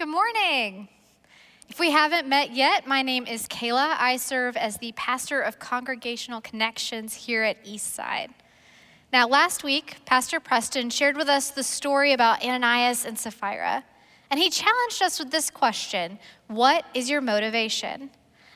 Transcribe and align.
Good 0.00 0.08
morning. 0.08 0.88
If 1.68 1.78
we 1.78 1.90
haven't 1.90 2.26
met 2.26 2.52
yet, 2.52 2.86
my 2.86 3.02
name 3.02 3.26
is 3.26 3.46
Kayla. 3.46 3.96
I 3.98 4.16
serve 4.16 4.56
as 4.56 4.78
the 4.78 4.92
pastor 4.92 5.42
of 5.42 5.58
congregational 5.58 6.40
connections 6.40 7.12
here 7.12 7.42
at 7.42 7.62
Eastside. 7.66 8.30
Now, 9.12 9.28
last 9.28 9.62
week, 9.62 9.96
Pastor 10.06 10.40
Preston 10.40 10.88
shared 10.88 11.18
with 11.18 11.28
us 11.28 11.50
the 11.50 11.62
story 11.62 12.14
about 12.14 12.42
Ananias 12.42 13.04
and 13.04 13.18
Sapphira, 13.18 13.84
and 14.30 14.40
he 14.40 14.48
challenged 14.48 15.02
us 15.02 15.18
with 15.18 15.30
this 15.30 15.50
question 15.50 16.18
What 16.46 16.86
is 16.94 17.10
your 17.10 17.20
motivation? 17.20 18.08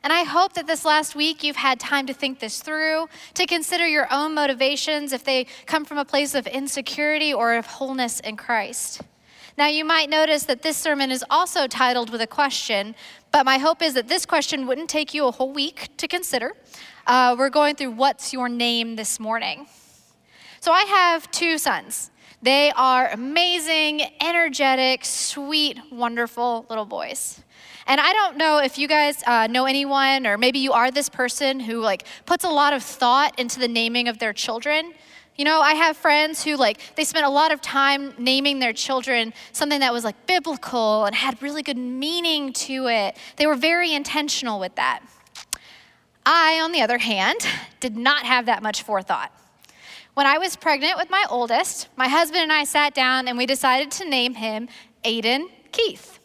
And 0.02 0.14
I 0.14 0.22
hope 0.22 0.54
that 0.54 0.66
this 0.66 0.86
last 0.86 1.14
week 1.14 1.45
you've 1.45 1.56
had 1.56 1.79
time 1.79 2.06
to 2.06 2.14
think 2.14 2.38
this 2.38 2.62
through, 2.62 3.06
to 3.34 3.45
consider 3.45 3.86
your 3.86 4.11
own 4.11 4.32
motivations 4.32 5.12
if 5.12 5.24
they 5.24 5.45
come 5.66 5.84
from 5.84 5.98
a 5.98 6.06
place 6.06 6.34
of 6.34 6.46
insecurity 6.46 7.34
or 7.34 7.52
of 7.52 7.66
wholeness 7.66 8.20
in 8.20 8.38
Christ. 8.38 9.02
Now, 9.57 9.68
you 9.68 9.84
might 9.84 10.11
notice 10.11 10.43
that 10.45 10.62
this 10.62 10.77
sermon 10.77 11.12
is 11.12 11.25
also 11.30 11.68
titled 11.68 12.11
with 12.11 12.21
a 12.21 12.26
question, 12.26 12.96
but 13.31 13.46
my 13.46 13.58
hope 13.58 13.82
is 13.82 13.95
that 13.95 14.08
this 14.08 14.26
question 14.26 14.67
wouldn't 14.67 14.90
take 14.90 15.14
you 15.14 15.26
a 15.26 15.31
whole 15.31 15.53
week 15.53 15.90
to 15.99 16.08
consider. 16.08 16.54
Uh, 17.07 17.36
we're 17.39 17.50
going 17.50 17.76
through 17.76 17.93
What's 17.93 18.32
Your 18.32 18.48
Name 18.48 18.96
this 18.96 19.21
morning. 19.21 19.68
So, 20.59 20.72
I 20.72 20.82
have 20.82 21.31
two 21.31 21.57
sons. 21.59 22.11
They 22.43 22.72
are 22.72 23.09
amazing, 23.11 24.03
energetic, 24.21 25.04
sweet, 25.04 25.79
wonderful 25.93 26.67
little 26.68 26.84
boys. 26.84 27.40
And 27.86 28.00
I 28.00 28.12
don't 28.12 28.36
know 28.36 28.59
if 28.59 28.76
you 28.76 28.89
guys 28.89 29.23
uh, 29.25 29.46
know 29.46 29.67
anyone, 29.67 30.26
or 30.26 30.36
maybe 30.36 30.59
you 30.59 30.73
are 30.73 30.90
this 30.90 31.09
person 31.09 31.61
who 31.61 31.79
like 31.81 32.06
puts 32.27 32.42
a 32.42 32.50
lot 32.50 32.73
of 32.73 32.83
thought 32.83 33.39
into 33.39 33.61
the 33.61 33.69
naming 33.69 34.09
of 34.09 34.19
their 34.19 34.33
children. 34.33 34.95
You 35.36 35.44
know, 35.44 35.61
I 35.61 35.74
have 35.74 35.97
friends 35.97 36.44
who, 36.44 36.56
like, 36.56 36.78
they 36.94 37.05
spent 37.05 37.27
a 37.27 37.30
lot 37.30 37.50
of 37.52 37.61
time 37.61 38.14
naming 38.19 38.61
their 38.61 38.72
children 38.72 39.34
something 39.52 39.80
that 39.80 39.92
was, 39.92 40.05
like, 40.05 40.27
biblical 40.27 41.05
and 41.06 41.14
had 41.14 41.42
really 41.42 41.62
good 41.62 41.77
meaning 41.77 42.52
to 42.52 42.86
it. 42.86 43.16
They 43.36 43.47
were 43.47 43.56
very 43.56 43.92
intentional 43.92 44.61
with 44.61 44.77
that. 44.77 45.00
I, 46.25 46.61
on 46.61 46.70
the 46.70 46.83
other 46.83 46.98
hand, 46.98 47.41
did 47.81 47.97
not 47.97 48.25
have 48.25 48.47
that 48.47 48.62
much 48.62 48.84
forethought. 48.84 49.33
When 50.14 50.27
I 50.27 50.39
was 50.39 50.55
pregnant 50.55 50.97
with 50.97 51.11
my 51.11 51.27
oldest, 51.28 51.89
my 51.97 52.06
husband 52.06 52.44
and 52.44 52.53
I 52.53 52.62
sat 52.62 52.94
down 52.94 53.27
and 53.27 53.37
we 53.37 53.47
decided 53.47 53.91
to 53.92 54.09
name 54.09 54.34
him 54.34 54.69
Aiden 55.05 55.48
Keith. 55.72 56.20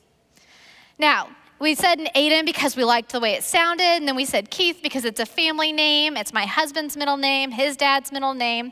Now, 1.00 1.30
we 1.58 1.74
said 1.74 1.98
Aiden 2.16 2.46
because 2.46 2.78
we 2.78 2.84
liked 2.84 3.12
the 3.12 3.20
way 3.20 3.34
it 3.34 3.44
sounded, 3.44 3.84
and 3.84 4.08
then 4.08 4.16
we 4.16 4.26
said 4.26 4.52
Keith 4.52 4.80
because 4.84 5.04
it's 5.04 5.20
a 5.20 5.26
family 5.26 5.74
name. 5.74 6.16
It's 6.16 6.32
my 6.32 6.46
husband's 6.46 6.96
middle 6.96 7.18
name, 7.18 7.50
his 7.52 7.76
dad's 7.76 8.12
middle 8.12 8.36
name. 8.36 8.72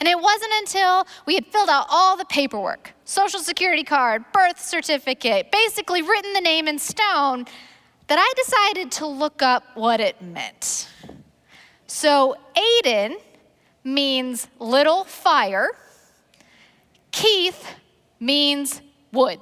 And 0.00 0.08
it 0.08 0.18
wasn't 0.20 0.52
until 0.58 1.06
we 1.26 1.34
had 1.34 1.46
filled 1.46 1.68
out 1.68 1.86
all 1.90 2.16
the 2.16 2.24
paperwork 2.24 2.94
social 3.04 3.40
security 3.40 3.84
card, 3.84 4.24
birth 4.32 4.60
certificate, 4.60 5.50
basically 5.50 6.02
written 6.02 6.32
the 6.32 6.40
name 6.40 6.66
in 6.66 6.78
stone 6.78 7.44
that 8.06 8.18
I 8.18 8.32
decided 8.36 8.92
to 8.92 9.06
look 9.06 9.42
up 9.42 9.64
what 9.74 10.00
it 10.00 10.20
meant. 10.22 10.88
So, 11.86 12.36
Aiden 12.56 13.16
means 13.84 14.48
little 14.58 15.04
fire, 15.04 15.68
Keith 17.10 17.66
means 18.18 18.80
wood. 19.12 19.40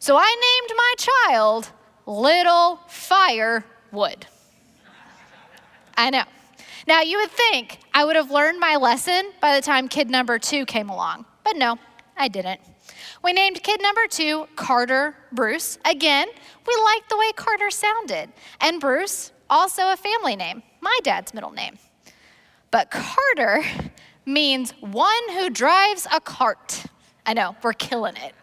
So, 0.00 0.16
I 0.16 0.58
named 0.60 0.72
my 0.76 0.94
child 0.98 1.70
Little 2.06 2.80
Fire 2.88 3.64
Wood. 3.92 4.26
I 5.96 6.10
know. 6.10 6.24
Now, 6.86 7.02
you 7.02 7.18
would 7.18 7.30
think 7.30 7.80
I 7.96 8.04
would 8.04 8.16
have 8.16 8.30
learned 8.30 8.60
my 8.60 8.76
lesson 8.76 9.32
by 9.40 9.56
the 9.56 9.62
time 9.62 9.88
kid 9.88 10.10
number 10.10 10.38
two 10.38 10.66
came 10.66 10.90
along, 10.90 11.24
but 11.42 11.56
no, 11.56 11.78
I 12.14 12.28
didn't. 12.28 12.60
We 13.24 13.32
named 13.32 13.62
kid 13.62 13.80
number 13.80 14.02
two 14.06 14.48
Carter 14.54 15.16
Bruce. 15.32 15.78
Again, 15.82 16.28
we 16.66 16.82
liked 16.84 17.08
the 17.08 17.16
way 17.16 17.32
Carter 17.32 17.70
sounded. 17.70 18.34
And 18.60 18.82
Bruce, 18.82 19.32
also 19.48 19.90
a 19.90 19.96
family 19.96 20.36
name, 20.36 20.62
my 20.82 20.94
dad's 21.04 21.32
middle 21.32 21.52
name. 21.52 21.78
But 22.70 22.90
Carter 22.90 23.64
means 24.26 24.72
one 24.80 25.30
who 25.30 25.48
drives 25.48 26.06
a 26.12 26.20
cart. 26.20 26.84
I 27.24 27.32
know, 27.32 27.56
we're 27.62 27.72
killing 27.72 28.16
it. 28.16 28.34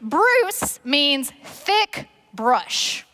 Bruce 0.00 0.80
means 0.82 1.30
thick 1.44 2.08
brush. 2.32 3.04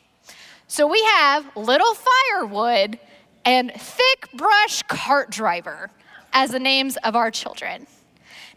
So 0.69 0.87
we 0.87 1.03
have 1.03 1.51
little 1.57 1.95
firewood 1.95 3.01
and 3.49 3.73
Thick 3.73 4.29
Brush 4.35 4.83
Cart 4.83 5.31
Driver 5.31 5.91
as 6.35 6.51
the 6.51 6.59
names 6.59 6.99
of 6.99 7.17
our 7.17 7.31
children. 7.31 7.87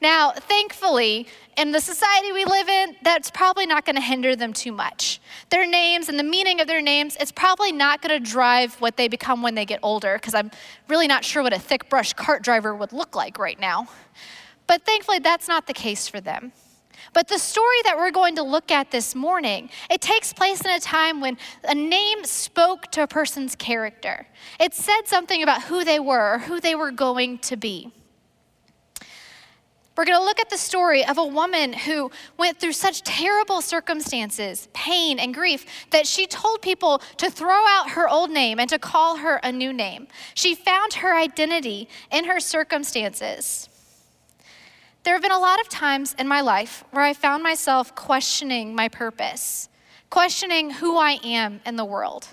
Now, 0.01 0.31
thankfully, 0.31 1.27
in 1.55 1.71
the 1.71 1.79
society 1.79 2.33
we 2.33 2.43
live 2.43 2.67
in, 2.67 2.97
that's 3.01 3.31
probably 3.31 3.65
not 3.65 3.85
going 3.85 3.95
to 3.95 4.01
hinder 4.01 4.35
them 4.35 4.51
too 4.51 4.73
much. 4.73 5.21
Their 5.49 5.65
names 5.65 6.09
and 6.09 6.19
the 6.19 6.23
meaning 6.23 6.59
of 6.59 6.67
their 6.67 6.81
names, 6.81 7.15
it's 7.21 7.31
probably 7.31 7.71
not 7.71 8.01
going 8.01 8.21
to 8.21 8.31
drive 8.31 8.81
what 8.81 8.97
they 8.97 9.07
become 9.07 9.41
when 9.41 9.55
they 9.55 9.63
get 9.63 9.79
older, 9.81 10.15
because 10.15 10.33
I'm 10.33 10.51
really 10.89 11.07
not 11.07 11.23
sure 11.23 11.41
what 11.41 11.53
a 11.53 11.59
thick 11.59 11.87
brush 11.87 12.11
cart 12.11 12.43
driver 12.43 12.75
would 12.75 12.91
look 12.91 13.15
like 13.15 13.39
right 13.39 13.59
now. 13.59 13.87
But 14.67 14.85
thankfully, 14.85 15.19
that's 15.19 15.47
not 15.47 15.67
the 15.67 15.73
case 15.73 16.09
for 16.09 16.19
them. 16.19 16.51
But 17.13 17.27
the 17.27 17.39
story 17.39 17.81
that 17.83 17.97
we're 17.97 18.11
going 18.11 18.35
to 18.35 18.43
look 18.43 18.71
at 18.71 18.91
this 18.91 19.15
morning, 19.15 19.69
it 19.89 19.99
takes 19.99 20.31
place 20.31 20.61
in 20.61 20.71
a 20.71 20.79
time 20.79 21.19
when 21.19 21.37
a 21.63 21.75
name 21.75 22.23
spoke 22.23 22.89
to 22.91 23.03
a 23.03 23.07
person's 23.07 23.55
character. 23.55 24.27
It 24.59 24.73
said 24.73 25.01
something 25.05 25.43
about 25.43 25.63
who 25.63 25.83
they 25.83 25.99
were 25.99 26.35
or 26.35 26.39
who 26.39 26.61
they 26.61 26.73
were 26.73 26.91
going 26.91 27.39
to 27.39 27.57
be. 27.57 27.91
We're 29.97 30.05
going 30.05 30.17
to 30.17 30.23
look 30.23 30.39
at 30.39 30.49
the 30.49 30.57
story 30.57 31.05
of 31.05 31.17
a 31.17 31.25
woman 31.25 31.73
who 31.73 32.11
went 32.37 32.59
through 32.59 32.71
such 32.71 33.03
terrible 33.03 33.61
circumstances, 33.61 34.69
pain, 34.73 35.19
and 35.19 35.33
grief 35.33 35.65
that 35.91 36.07
she 36.07 36.27
told 36.27 36.61
people 36.61 37.01
to 37.17 37.29
throw 37.29 37.67
out 37.67 37.91
her 37.91 38.07
old 38.07 38.31
name 38.31 38.57
and 38.57 38.69
to 38.69 38.79
call 38.79 39.17
her 39.17 39.41
a 39.43 39.51
new 39.51 39.73
name. 39.73 40.07
She 40.33 40.55
found 40.55 40.93
her 40.93 41.15
identity 41.15 41.89
in 42.09 42.23
her 42.23 42.39
circumstances. 42.39 43.67
There 45.03 45.13
have 45.13 45.21
been 45.23 45.31
a 45.31 45.39
lot 45.39 45.59
of 45.59 45.67
times 45.67 46.15
in 46.19 46.27
my 46.27 46.41
life 46.41 46.83
where 46.91 47.03
I 47.03 47.13
found 47.13 47.41
myself 47.41 47.95
questioning 47.95 48.75
my 48.75 48.87
purpose, 48.87 49.67
questioning 50.11 50.69
who 50.69 50.97
I 50.97 51.19
am 51.23 51.59
in 51.65 51.75
the 51.75 51.85
world. 51.85 52.27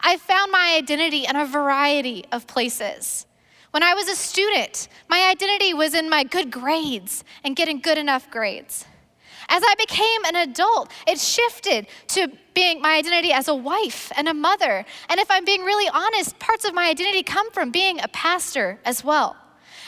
I 0.00 0.18
found 0.18 0.52
my 0.52 0.74
identity 0.76 1.24
in 1.24 1.34
a 1.34 1.46
variety 1.46 2.26
of 2.30 2.46
places. 2.46 3.26
When 3.70 3.82
I 3.82 3.94
was 3.94 4.08
a 4.08 4.14
student, 4.14 4.88
my 5.08 5.30
identity 5.30 5.72
was 5.72 5.94
in 5.94 6.10
my 6.10 6.24
good 6.24 6.50
grades 6.50 7.24
and 7.42 7.56
getting 7.56 7.80
good 7.80 7.96
enough 7.96 8.30
grades. 8.30 8.84
As 9.48 9.62
I 9.64 9.74
became 9.78 10.24
an 10.26 10.36
adult, 10.36 10.90
it 11.06 11.18
shifted 11.18 11.86
to 12.08 12.30
being 12.52 12.82
my 12.82 12.96
identity 12.96 13.32
as 13.32 13.48
a 13.48 13.54
wife 13.54 14.12
and 14.16 14.28
a 14.28 14.34
mother. 14.34 14.84
And 15.08 15.18
if 15.18 15.30
I'm 15.30 15.46
being 15.46 15.62
really 15.62 15.88
honest, 15.88 16.38
parts 16.38 16.66
of 16.66 16.74
my 16.74 16.88
identity 16.88 17.22
come 17.22 17.50
from 17.50 17.70
being 17.70 17.98
a 18.00 18.08
pastor 18.08 18.78
as 18.84 19.02
well. 19.02 19.36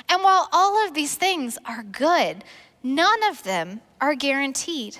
And 0.08 0.22
while 0.22 0.48
all 0.52 0.86
of 0.86 0.94
these 0.94 1.14
things 1.14 1.58
are 1.64 1.82
good, 1.82 2.44
none 2.82 3.22
of 3.24 3.42
them 3.42 3.80
are 4.00 4.14
guaranteed. 4.14 4.98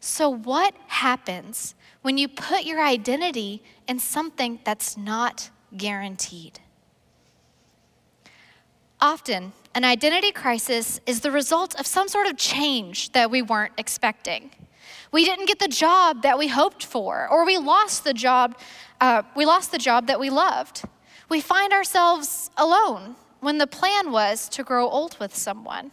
So, 0.00 0.28
what 0.28 0.74
happens 0.86 1.74
when 2.02 2.18
you 2.18 2.28
put 2.28 2.64
your 2.64 2.80
identity 2.80 3.62
in 3.88 3.98
something 3.98 4.60
that's 4.64 4.96
not 4.96 5.50
guaranteed? 5.76 6.60
Often, 9.00 9.52
an 9.74 9.84
identity 9.84 10.32
crisis 10.32 11.00
is 11.06 11.20
the 11.20 11.30
result 11.30 11.78
of 11.78 11.86
some 11.86 12.08
sort 12.08 12.26
of 12.26 12.36
change 12.36 13.12
that 13.12 13.30
we 13.30 13.42
weren't 13.42 13.74
expecting. 13.76 14.50
We 15.12 15.24
didn't 15.24 15.46
get 15.46 15.58
the 15.58 15.68
job 15.68 16.22
that 16.22 16.38
we 16.38 16.48
hoped 16.48 16.84
for, 16.84 17.28
or 17.28 17.44
we 17.44 17.58
lost 17.58 18.04
the 18.04 18.14
job. 18.14 18.58
Uh, 19.00 19.22
we 19.34 19.44
lost 19.44 19.72
the 19.72 19.78
job 19.78 20.06
that 20.06 20.18
we 20.18 20.30
loved. 20.30 20.84
We 21.28 21.40
find 21.40 21.72
ourselves 21.72 22.50
alone 22.56 23.16
when 23.46 23.58
the 23.58 23.66
plan 23.68 24.10
was 24.10 24.48
to 24.48 24.64
grow 24.64 24.88
old 24.88 25.16
with 25.20 25.32
someone. 25.32 25.92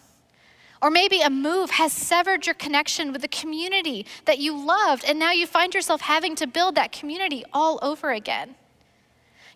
Or 0.82 0.90
maybe 0.90 1.22
a 1.22 1.30
move 1.30 1.70
has 1.70 1.94
severed 1.94 2.48
your 2.48 2.56
connection 2.56 3.12
with 3.12 3.22
the 3.22 3.28
community 3.28 4.08
that 4.26 4.40
you 4.40 4.58
loved, 4.58 5.06
and 5.06 5.20
now 5.20 5.30
you 5.30 5.46
find 5.46 5.72
yourself 5.72 6.02
having 6.02 6.34
to 6.38 6.48
build 6.48 6.74
that 6.74 6.92
community 6.92 7.44
all 7.54 7.78
over 7.84 8.10
again. 8.10 8.56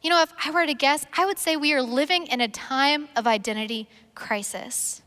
You 0.03 0.11
know, 0.11 0.21
if 0.21 0.31
I 0.45 0.51
were 0.51 0.67
to 0.67 0.75
guess, 0.75 1.07
I 1.17 1.25
would 1.25 1.39
say 1.39 1.57
we 1.57 1.73
are 1.73 1.81
living 1.81 2.27
in 2.27 2.39
a 2.39 2.47
time 2.47 3.09
of 3.15 3.25
identity 3.25 3.89
crisis. 4.13 5.01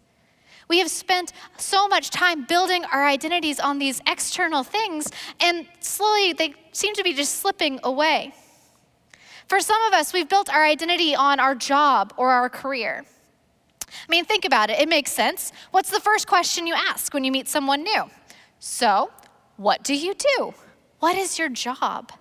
We 0.66 0.80
have 0.80 0.90
spent 0.90 1.32
so 1.58 1.86
much 1.86 2.10
time 2.10 2.44
building 2.44 2.84
our 2.86 3.06
identities 3.06 3.60
on 3.60 3.78
these 3.78 4.02
external 4.04 4.64
things, 4.64 5.12
and 5.38 5.68
slowly 5.78 6.32
they 6.32 6.54
seem 6.72 6.94
to 6.94 7.04
be 7.04 7.12
just 7.12 7.36
slipping 7.36 7.78
away. 7.84 8.34
For 9.50 9.58
some 9.58 9.82
of 9.82 9.92
us, 9.94 10.12
we've 10.12 10.28
built 10.28 10.48
our 10.48 10.64
identity 10.64 11.16
on 11.16 11.40
our 11.40 11.56
job 11.56 12.14
or 12.16 12.30
our 12.30 12.48
career. 12.48 13.04
I 13.84 14.08
mean, 14.08 14.24
think 14.24 14.44
about 14.44 14.70
it. 14.70 14.78
It 14.78 14.88
makes 14.88 15.10
sense. 15.10 15.52
What's 15.72 15.90
the 15.90 15.98
first 15.98 16.28
question 16.28 16.68
you 16.68 16.74
ask 16.74 17.12
when 17.12 17.24
you 17.24 17.32
meet 17.32 17.48
someone 17.48 17.82
new? 17.82 18.04
So, 18.60 19.10
what 19.56 19.82
do 19.82 19.96
you 19.96 20.14
do? 20.14 20.54
What 21.00 21.16
is 21.16 21.36
your 21.36 21.48
job? 21.48 22.12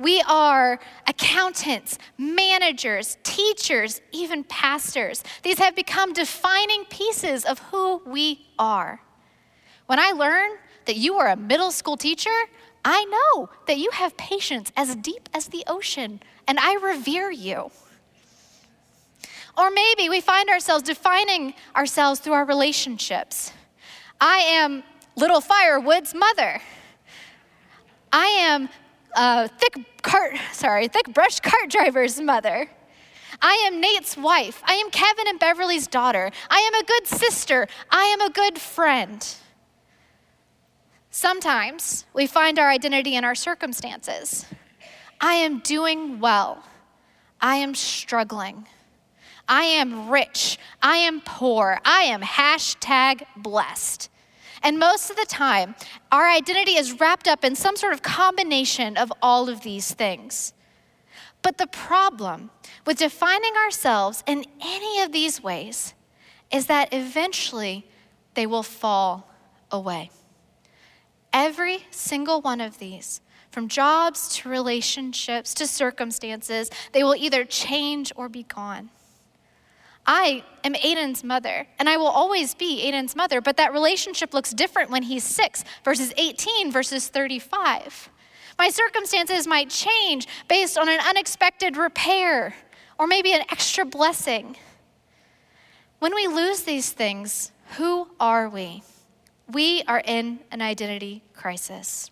We 0.00 0.20
are 0.22 0.80
accountants, 1.06 1.96
managers, 2.18 3.18
teachers, 3.22 4.00
even 4.10 4.42
pastors. 4.42 5.22
These 5.44 5.60
have 5.60 5.76
become 5.76 6.12
defining 6.12 6.86
pieces 6.86 7.44
of 7.44 7.60
who 7.70 8.02
we 8.04 8.48
are. 8.58 9.00
When 9.86 10.00
I 10.00 10.10
learn 10.10 10.50
that 10.86 10.96
you 10.96 11.14
are 11.18 11.28
a 11.28 11.36
middle 11.36 11.70
school 11.70 11.96
teacher, 11.96 12.36
I 12.84 13.04
know 13.04 13.48
that 13.66 13.78
you 13.78 13.92
have 13.92 14.16
patience 14.16 14.72
as 14.76 14.96
deep 14.96 15.28
as 15.32 15.46
the 15.46 15.62
ocean, 15.68 16.20
and 16.46 16.58
I 16.58 16.74
revere 16.74 17.30
you. 17.30 17.70
Or 19.56 19.70
maybe 19.70 20.08
we 20.08 20.20
find 20.20 20.48
ourselves 20.48 20.82
defining 20.82 21.54
ourselves 21.76 22.20
through 22.20 22.32
our 22.32 22.44
relationships. 22.44 23.52
I 24.20 24.38
am 24.38 24.82
little 25.16 25.40
firewood's 25.40 26.14
mother. 26.14 26.60
I 28.12 28.26
am 28.26 28.68
a 29.14 29.48
thick 29.48 30.02
cart, 30.02 30.36
sorry, 30.52 30.88
thick 30.88 31.12
brush 31.12 31.40
cart 31.40 31.70
driver's 31.70 32.20
mother. 32.20 32.70
I 33.40 33.64
am 33.66 33.80
Nate's 33.80 34.16
wife. 34.16 34.62
I 34.64 34.74
am 34.74 34.90
Kevin 34.90 35.26
and 35.28 35.38
Beverly's 35.38 35.86
daughter. 35.86 36.30
I 36.48 36.58
am 36.58 36.74
a 36.74 36.86
good 36.86 37.06
sister. 37.06 37.66
I 37.90 38.04
am 38.04 38.20
a 38.20 38.30
good 38.30 38.58
friend. 38.58 39.26
Sometimes 41.10 42.06
we 42.14 42.26
find 42.26 42.58
our 42.58 42.70
identity 42.70 43.16
in 43.16 43.24
our 43.24 43.34
circumstances. 43.34 44.46
I 45.22 45.34
am 45.34 45.60
doing 45.60 46.18
well. 46.18 46.64
I 47.40 47.56
am 47.56 47.76
struggling. 47.76 48.66
I 49.48 49.62
am 49.62 50.10
rich. 50.10 50.58
I 50.82 50.96
am 50.96 51.20
poor. 51.20 51.80
I 51.84 52.02
am 52.02 52.22
hashtag 52.22 53.22
blessed. 53.36 54.10
And 54.64 54.78
most 54.78 55.10
of 55.10 55.16
the 55.16 55.26
time, 55.26 55.76
our 56.10 56.28
identity 56.28 56.72
is 56.72 56.98
wrapped 57.00 57.28
up 57.28 57.44
in 57.44 57.54
some 57.54 57.76
sort 57.76 57.92
of 57.92 58.02
combination 58.02 58.96
of 58.96 59.12
all 59.22 59.48
of 59.48 59.62
these 59.62 59.94
things. 59.94 60.52
But 61.40 61.58
the 61.58 61.66
problem 61.66 62.50
with 62.86 62.98
defining 62.98 63.54
ourselves 63.56 64.22
in 64.26 64.44
any 64.60 65.02
of 65.02 65.12
these 65.12 65.42
ways 65.42 65.94
is 66.52 66.66
that 66.66 66.92
eventually 66.92 67.88
they 68.34 68.46
will 68.46 68.62
fall 68.62 69.28
away. 69.70 70.10
Every 71.32 71.84
single 71.90 72.40
one 72.40 72.60
of 72.60 72.78
these, 72.78 73.20
from 73.52 73.68
jobs 73.68 74.34
to 74.36 74.48
relationships 74.48 75.52
to 75.54 75.66
circumstances, 75.66 76.70
they 76.92 77.04
will 77.04 77.14
either 77.14 77.44
change 77.44 78.10
or 78.16 78.28
be 78.28 78.42
gone. 78.44 78.90
I 80.06 80.42
am 80.64 80.74
Aiden's 80.74 81.22
mother, 81.22 81.66
and 81.78 81.88
I 81.88 81.96
will 81.96 82.08
always 82.08 82.54
be 82.54 82.90
Aiden's 82.90 83.14
mother, 83.14 83.40
but 83.40 83.58
that 83.58 83.72
relationship 83.72 84.34
looks 84.34 84.50
different 84.50 84.90
when 84.90 85.04
he's 85.04 85.22
six 85.22 85.64
versus 85.84 86.12
18 86.16 86.72
versus 86.72 87.08
35. 87.08 88.08
My 88.58 88.70
circumstances 88.70 89.46
might 89.46 89.70
change 89.70 90.26
based 90.48 90.76
on 90.76 90.88
an 90.88 90.98
unexpected 91.06 91.76
repair 91.76 92.54
or 92.98 93.06
maybe 93.06 93.32
an 93.32 93.42
extra 93.50 93.84
blessing. 93.84 94.56
When 95.98 96.14
we 96.14 96.26
lose 96.26 96.62
these 96.62 96.90
things, 96.90 97.52
who 97.76 98.08
are 98.18 98.48
we? 98.48 98.82
We 99.50 99.82
are 99.84 100.02
in 100.04 100.40
an 100.50 100.62
identity 100.62 101.22
crisis. 101.34 102.10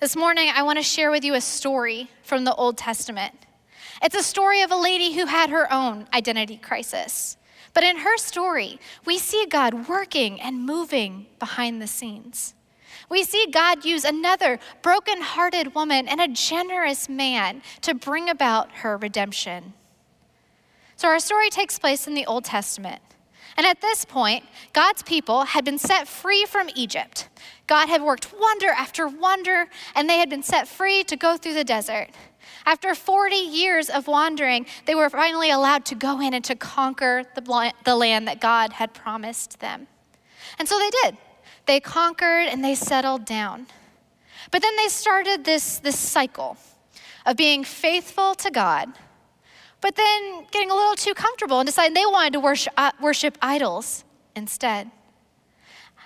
This 0.00 0.16
morning, 0.16 0.48
I 0.48 0.62
want 0.62 0.78
to 0.78 0.82
share 0.82 1.10
with 1.10 1.24
you 1.24 1.34
a 1.34 1.42
story 1.42 2.08
from 2.22 2.44
the 2.44 2.54
Old 2.54 2.78
Testament. 2.78 3.34
It's 4.02 4.14
a 4.14 4.22
story 4.22 4.62
of 4.62 4.72
a 4.72 4.76
lady 4.76 5.12
who 5.12 5.26
had 5.26 5.50
her 5.50 5.70
own 5.70 6.06
identity 6.14 6.56
crisis. 6.56 7.36
But 7.74 7.84
in 7.84 7.98
her 7.98 8.16
story, 8.16 8.80
we 9.04 9.18
see 9.18 9.44
God 9.44 9.90
working 9.90 10.40
and 10.40 10.64
moving 10.64 11.26
behind 11.38 11.82
the 11.82 11.86
scenes. 11.86 12.54
We 13.10 13.24
see 13.24 13.46
God 13.52 13.84
use 13.84 14.06
another 14.06 14.58
broken-hearted 14.80 15.74
woman 15.74 16.08
and 16.08 16.18
a 16.18 16.28
generous 16.28 17.10
man 17.10 17.60
to 17.82 17.92
bring 17.92 18.30
about 18.30 18.72
her 18.76 18.96
redemption. 18.96 19.74
So, 20.96 21.08
our 21.08 21.20
story 21.20 21.50
takes 21.50 21.78
place 21.78 22.06
in 22.06 22.14
the 22.14 22.24
Old 22.24 22.46
Testament. 22.46 23.02
And 23.60 23.66
at 23.66 23.82
this 23.82 24.06
point, 24.06 24.46
God's 24.72 25.02
people 25.02 25.44
had 25.44 25.66
been 25.66 25.76
set 25.76 26.08
free 26.08 26.46
from 26.46 26.70
Egypt. 26.74 27.28
God 27.66 27.90
had 27.90 28.00
worked 28.00 28.32
wonder 28.40 28.68
after 28.68 29.06
wonder, 29.06 29.68
and 29.94 30.08
they 30.08 30.16
had 30.16 30.30
been 30.30 30.42
set 30.42 30.66
free 30.66 31.04
to 31.04 31.14
go 31.14 31.36
through 31.36 31.52
the 31.52 31.62
desert. 31.62 32.08
After 32.64 32.94
40 32.94 33.36
years 33.36 33.90
of 33.90 34.06
wandering, 34.06 34.64
they 34.86 34.94
were 34.94 35.10
finally 35.10 35.50
allowed 35.50 35.84
to 35.84 35.94
go 35.94 36.22
in 36.22 36.32
and 36.32 36.42
to 36.44 36.54
conquer 36.54 37.24
the, 37.34 37.72
the 37.84 37.94
land 37.96 38.26
that 38.28 38.40
God 38.40 38.72
had 38.72 38.94
promised 38.94 39.60
them. 39.60 39.88
And 40.58 40.66
so 40.66 40.78
they 40.78 40.88
did. 41.02 41.18
They 41.66 41.80
conquered 41.80 42.46
and 42.48 42.64
they 42.64 42.74
settled 42.74 43.26
down. 43.26 43.66
But 44.50 44.62
then 44.62 44.74
they 44.76 44.88
started 44.88 45.44
this, 45.44 45.80
this 45.80 45.98
cycle 45.98 46.56
of 47.26 47.36
being 47.36 47.64
faithful 47.64 48.34
to 48.36 48.50
God, 48.50 48.88
but 49.80 49.96
then 49.96 50.46
getting 50.50 50.70
a 50.70 50.74
little 50.74 50.94
too 50.94 51.14
comfortable 51.14 51.60
and 51.60 51.66
deciding 51.66 51.94
they 51.94 52.06
wanted 52.06 52.34
to 52.34 52.40
worship, 52.40 52.72
uh, 52.76 52.92
worship 53.00 53.38
idols 53.40 54.04
instead. 54.36 54.90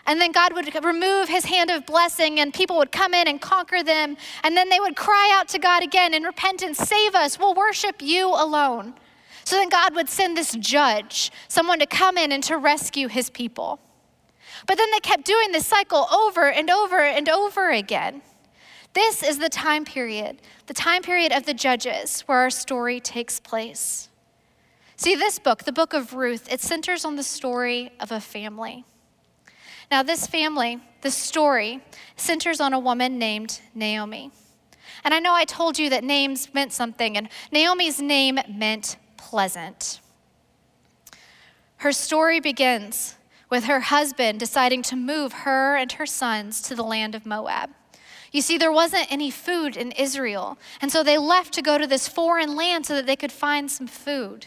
And 0.07 0.21
then 0.21 0.33
God 0.33 0.53
would 0.53 0.85
remove 0.85 1.29
his 1.29 1.47
hand 1.47 1.71
of 1.71 1.87
blessing, 1.87 2.39
and 2.39 2.53
people 2.53 2.77
would 2.77 2.93
come 2.93 3.15
in 3.15 3.27
and 3.27 3.41
conquer 3.41 3.83
them. 3.83 4.17
And 4.43 4.57
then 4.57 4.69
they 4.69 4.79
would 4.79 4.97
cry 4.97 5.31
out 5.33 5.49
to 5.49 5.59
God 5.59 5.83
again 5.83 6.13
in 6.13 6.25
repentance 6.25 6.79
Save 6.79 7.15
us, 7.15 7.39
we'll 7.39 7.55
worship 7.55 8.03
you 8.03 8.29
alone. 8.29 8.95
So 9.45 9.57
then 9.57 9.69
God 9.69 9.95
would 9.95 10.09
send 10.09 10.37
this 10.37 10.53
judge, 10.53 11.31
someone 11.49 11.79
to 11.79 11.87
come 11.87 12.17
in 12.17 12.33
and 12.33 12.43
to 12.45 12.57
rescue 12.57 13.09
his 13.09 13.31
people. 13.31 13.79
But 14.67 14.79
then 14.79 14.91
they 14.91 15.01
kept 15.01 15.25
doing 15.25 15.53
this 15.53 15.67
cycle 15.67 16.07
over 16.13 16.51
and 16.51 16.71
over 16.71 17.01
and 17.01 17.29
over 17.29 17.71
again. 17.71 18.23
This 18.95 19.25
is 19.25 19.39
the 19.39 19.49
time 19.49 19.85
period, 19.85 20.41
the 20.67 20.75
time 20.75 21.03
period 21.03 21.33
of 21.33 21.47
the 21.47 21.55
judges 21.55 22.21
where 22.23 22.39
our 22.39 22.51
story 22.51 23.01
takes 23.01 23.41
place. 23.41 24.09
See, 24.97 25.17
this 25.17 25.41
book, 25.41 25.65
the 25.65 25.73
book 25.73 25.93
of 25.93 26.15
Ruth, 26.15 26.51
it 26.51 26.61
centers 26.61 27.05
on 27.05 27.17
the 27.17 27.25
story 27.25 27.91
of 27.99 28.13
a 28.13 28.21
family. 28.21 28.85
Now, 29.91 30.05
this 30.05 30.29
family, 30.29 30.81
this 31.03 31.17
story, 31.17 31.83
centers 32.17 32.61
on 32.61 32.73
a 32.73 32.79
woman 32.79 33.19
named 33.19 33.61
Naomi. 33.75 34.31
And 35.03 35.13
I 35.13 35.19
know 35.19 35.35
I 35.35 35.45
told 35.45 35.77
you 35.79 35.91
that 35.91 36.05
names 36.05 36.55
meant 36.55 36.73
something, 36.73 37.17
and 37.17 37.29
Naomi's 37.51 38.01
name 38.01 38.39
meant 38.49 38.97
pleasant. 39.17 40.01
Her 41.79 41.93
story 41.93 42.39
begins 42.39 43.17
with 43.51 43.65
her 43.65 43.81
husband 43.81 44.39
deciding 44.39 44.83
to 44.83 44.97
move 44.97 45.33
her 45.33 45.77
and 45.77 45.91
her 45.93 46.07
sons 46.07 46.63
to 46.63 46.75
the 46.77 46.85
land 46.85 47.15
of 47.15 47.27
Moab. 47.27 47.71
You 48.35 48.41
see, 48.43 48.59
there 48.59 48.73
wasn't 48.73 49.13
any 49.13 49.31
food 49.31 49.77
in 49.77 49.93
Israel, 49.93 50.59
and 50.81 50.91
so 50.91 51.05
they 51.05 51.19
left 51.19 51.55
to 51.55 51.63
go 51.63 51.79
to 51.79 51.87
this 51.87 52.09
foreign 52.09 52.57
land 52.57 52.85
so 52.85 52.97
that 52.97 53.07
they 53.07 53.15
could 53.15 53.31
find 53.31 53.71
some 53.71 53.87
food. 53.87 54.47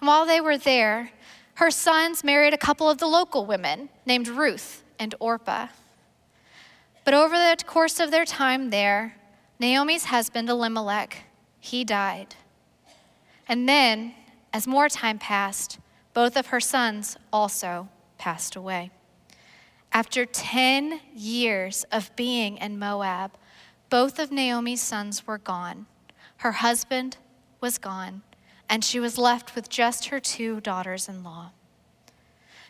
And 0.00 0.08
while 0.08 0.26
they 0.26 0.40
were 0.40 0.58
there, 0.58 1.12
her 1.54 1.70
sons 1.70 2.24
married 2.24 2.52
a 2.52 2.58
couple 2.58 2.90
of 2.90 2.98
the 2.98 3.06
local 3.06 3.46
women 3.46 3.90
named 4.06 4.26
Ruth 4.26 4.82
and 4.98 5.14
Orpah. 5.20 5.68
But 7.04 7.14
over 7.14 7.38
the 7.38 7.56
course 7.64 8.00
of 8.00 8.10
their 8.10 8.24
time 8.24 8.70
there, 8.70 9.14
Naomi's 9.60 10.06
husband, 10.06 10.50
Elimelech, 10.50 11.26
he 11.60 11.84
died. 11.84 12.34
And 13.48 13.68
then, 13.68 14.14
as 14.52 14.66
more 14.66 14.88
time 14.88 15.20
passed, 15.20 15.78
both 16.12 16.36
of 16.36 16.48
her 16.48 16.60
sons 16.60 17.16
also 17.32 17.88
passed 18.18 18.56
away. 18.56 18.90
After 19.96 20.26
10 20.26 21.00
years 21.14 21.86
of 21.90 22.14
being 22.16 22.58
in 22.58 22.78
Moab, 22.78 23.30
both 23.88 24.18
of 24.18 24.30
Naomi's 24.30 24.82
sons 24.82 25.26
were 25.26 25.38
gone. 25.38 25.86
Her 26.36 26.52
husband 26.52 27.16
was 27.62 27.78
gone, 27.78 28.20
and 28.68 28.84
she 28.84 29.00
was 29.00 29.16
left 29.16 29.54
with 29.54 29.70
just 29.70 30.08
her 30.08 30.20
two 30.20 30.60
daughters 30.60 31.08
in 31.08 31.24
law. 31.24 31.52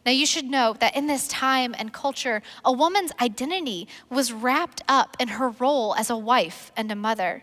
Now, 0.07 0.13
you 0.13 0.25
should 0.25 0.45
know 0.45 0.77
that 0.79 0.95
in 0.95 1.09
this 1.09 1.27
time 1.27 1.75
and 1.77 1.93
culture, 1.93 2.45
a 2.65 2.71
woman's 2.73 3.11
identity 3.21 3.89
was 4.09 4.33
wrapped 4.33 4.83
up 4.87 5.17
in 5.19 5.27
her 5.27 5.49
role 5.49 5.97
as 5.97 6.09
a 6.09 6.17
wife 6.17 6.71
and 6.77 6.93
a 6.93 6.95
mother. 6.95 7.43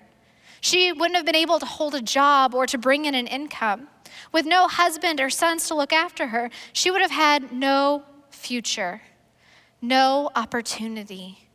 She 0.61 0.93
wouldn't 0.93 1.17
have 1.17 1.25
been 1.25 1.35
able 1.35 1.59
to 1.59 1.65
hold 1.65 1.93
a 1.93 2.01
job 2.01 2.55
or 2.55 2.65
to 2.67 2.77
bring 2.77 3.03
in 3.03 3.15
an 3.15 3.27
income. 3.27 3.89
With 4.31 4.45
no 4.45 4.69
husband 4.69 5.19
or 5.19 5.29
sons 5.29 5.67
to 5.67 5.75
look 5.75 5.91
after 5.91 6.27
her, 6.27 6.51
she 6.71 6.89
would 6.89 7.01
have 7.01 7.11
had 7.11 7.51
no 7.51 8.03
future, 8.29 9.01
no 9.83 10.29
opportunity, 10.33 11.49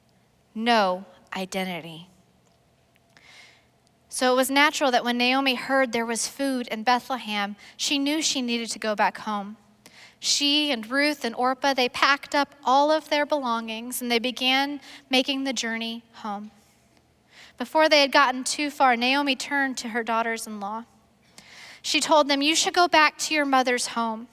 no 0.54 1.06
identity. 1.35 2.08
So 4.11 4.32
it 4.32 4.37
was 4.37 4.50
natural 4.50 4.90
that 4.90 5.02
when 5.02 5.16
Naomi 5.16 5.54
heard 5.54 5.92
there 5.92 6.04
was 6.04 6.28
food 6.28 6.68
in 6.68 6.82
Bethlehem, 6.82 7.56
she 7.78 7.99
knew 7.99 8.20
she 8.20 8.42
needed 8.42 8.68
to 8.70 8.78
go 8.78 8.94
back 8.94 9.18
home. 9.18 9.56
She 10.20 10.70
and 10.70 10.90
Ruth 10.90 11.25
and 11.25 11.35
Orpah, 11.35 11.73
they 11.73 11.88
packed 11.88 12.35
up 12.35 12.54
all 12.64 12.90
of 12.90 13.08
their 13.08 13.25
belongings 13.25 14.02
and 14.02 14.11
they 14.11 14.18
began 14.18 14.80
making 15.08 15.44
the 15.44 15.54
journey 15.54 16.02
home. 16.14 16.50
Before 17.56 17.88
they 17.88 18.02
had 18.02 18.12
gotten 18.12 18.44
too 18.44 18.68
far, 18.68 18.94
Naomi 18.94 19.37
turned 19.37 19.78
to 19.78 19.88
her 19.88 20.04
daughters 20.04 20.47
in 20.47 20.61
law. 20.61 20.85
She 21.80 21.99
told 21.99 22.28
them, 22.28 22.42
You 22.42 22.54
should 22.54 22.75
go 22.75 22.88
back 22.88 23.16
to 23.18 23.35
your 23.35 23.47
mother's 23.47 23.88
home. 23.88 24.28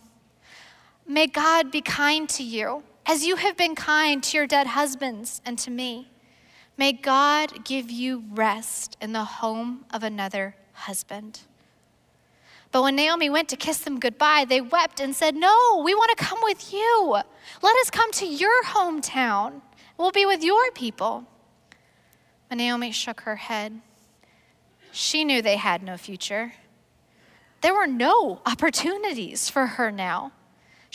May 1.07 1.27
God 1.27 1.71
be 1.71 1.81
kind 1.81 2.27
to 2.29 2.43
you, 2.43 2.83
as 3.05 3.25
you 3.25 3.35
have 3.35 3.57
been 3.57 3.75
kind 3.75 4.23
to 4.23 4.37
your 4.37 4.47
dead 4.47 4.67
husbands 4.67 5.41
and 5.45 5.57
to 5.59 5.71
me. 5.71 6.09
May 6.77 6.91
God 6.91 7.63
give 7.63 7.89
you 7.89 8.23
rest 8.31 8.97
in 8.99 9.13
the 9.13 9.23
home 9.23 9.85
of 9.91 10.03
another 10.03 10.55
husband. 10.73 11.41
But 12.71 12.83
when 12.83 12.97
Naomi 12.97 13.29
went 13.29 13.47
to 13.49 13.55
kiss 13.55 13.77
them 13.79 13.99
goodbye, 13.99 14.45
they 14.47 14.59
wept 14.59 14.99
and 14.99 15.15
said, 15.15 15.35
No, 15.35 15.81
we 15.83 15.95
want 15.95 16.17
to 16.17 16.23
come 16.23 16.39
with 16.43 16.73
you. 16.73 17.17
Let 17.61 17.77
us 17.77 17.89
come 17.89 18.11
to 18.13 18.25
your 18.25 18.63
hometown 18.65 19.61
We'll 19.97 20.11
be 20.11 20.25
with 20.25 20.43
your 20.43 20.71
people. 20.71 21.25
But 22.49 22.57
Naomi 22.57 22.91
shook 22.91 23.21
her 23.21 23.37
head. 23.37 23.81
She 24.91 25.23
knew 25.23 25.41
they 25.41 25.57
had 25.57 25.83
no 25.83 25.97
future. 25.97 26.53
There 27.61 27.73
were 27.73 27.87
no 27.87 28.41
opportunities 28.45 29.49
for 29.49 29.65
her 29.65 29.91
now. 29.91 30.31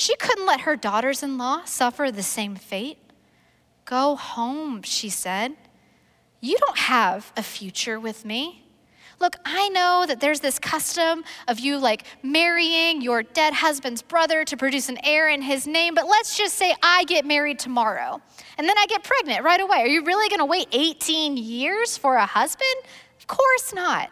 She 0.01 0.17
couldn't 0.17 0.47
let 0.47 0.63
her 0.63 0.77
daughters 0.77 1.23
in 1.23 1.37
law 1.37 1.67
suffer 1.67 2.11
the 2.11 2.23
same 2.23 2.57
fate. 2.57 2.97
Go 3.85 4.17
home, 4.17 4.81
she 4.81 5.11
said. 5.11 5.57
You 6.41 6.57
don't 6.57 6.79
have 6.79 7.35
a 7.37 7.43
future 7.43 8.01
with 8.01 8.25
me. 8.25 8.65
Look, 9.21 9.37
I 9.45 9.69
know 9.69 10.07
that 10.09 10.19
there's 10.21 10.41
this 10.41 10.59
custom 10.59 11.23
of 11.47 11.61
you 11.61 11.77
like 11.77 12.05
marrying 12.23 13.03
your 13.03 13.23
dead 13.23 13.53
husband's 13.53 14.01
brother 14.01 14.43
to 14.47 14.57
produce 14.57 14.89
an 14.89 14.97
heir 15.05 15.29
in 15.29 15.43
his 15.43 15.67
name, 15.67 15.95
but 15.95 16.09
let's 16.09 16.35
just 16.35 16.55
say 16.55 16.75
I 16.83 17.05
get 17.05 17.27
married 17.27 17.59
tomorrow 17.59 18.23
and 18.57 18.67
then 18.67 18.79
I 18.79 18.87
get 18.87 19.05
pregnant 19.05 19.45
right 19.45 19.61
away. 19.61 19.83
Are 19.83 19.87
you 19.87 20.03
really 20.03 20.31
going 20.31 20.39
to 20.39 20.47
wait 20.47 20.69
18 20.73 21.37
years 21.37 21.99
for 21.99 22.17
a 22.17 22.25
husband? 22.25 22.75
Of 23.19 23.27
course 23.27 23.75
not. 23.75 24.09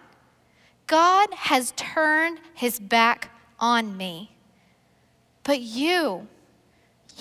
God 0.87 1.33
has 1.33 1.73
turned 1.76 2.40
his 2.52 2.78
back 2.78 3.30
on 3.59 3.97
me. 3.97 4.35
But 5.49 5.62
you, 5.62 6.28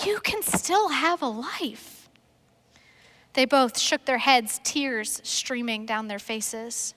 you 0.04 0.20
can 0.20 0.44
still 0.44 0.90
have 0.90 1.22
a 1.22 1.30
life. 1.30 2.10
They 3.36 3.46
both 3.46 3.80
shook 3.80 4.04
their 4.04 4.18
heads, 4.18 4.60
tears 4.66 5.22
streaming 5.24 5.86
down 5.86 6.10
their 6.10 6.20
faces. 6.20 6.94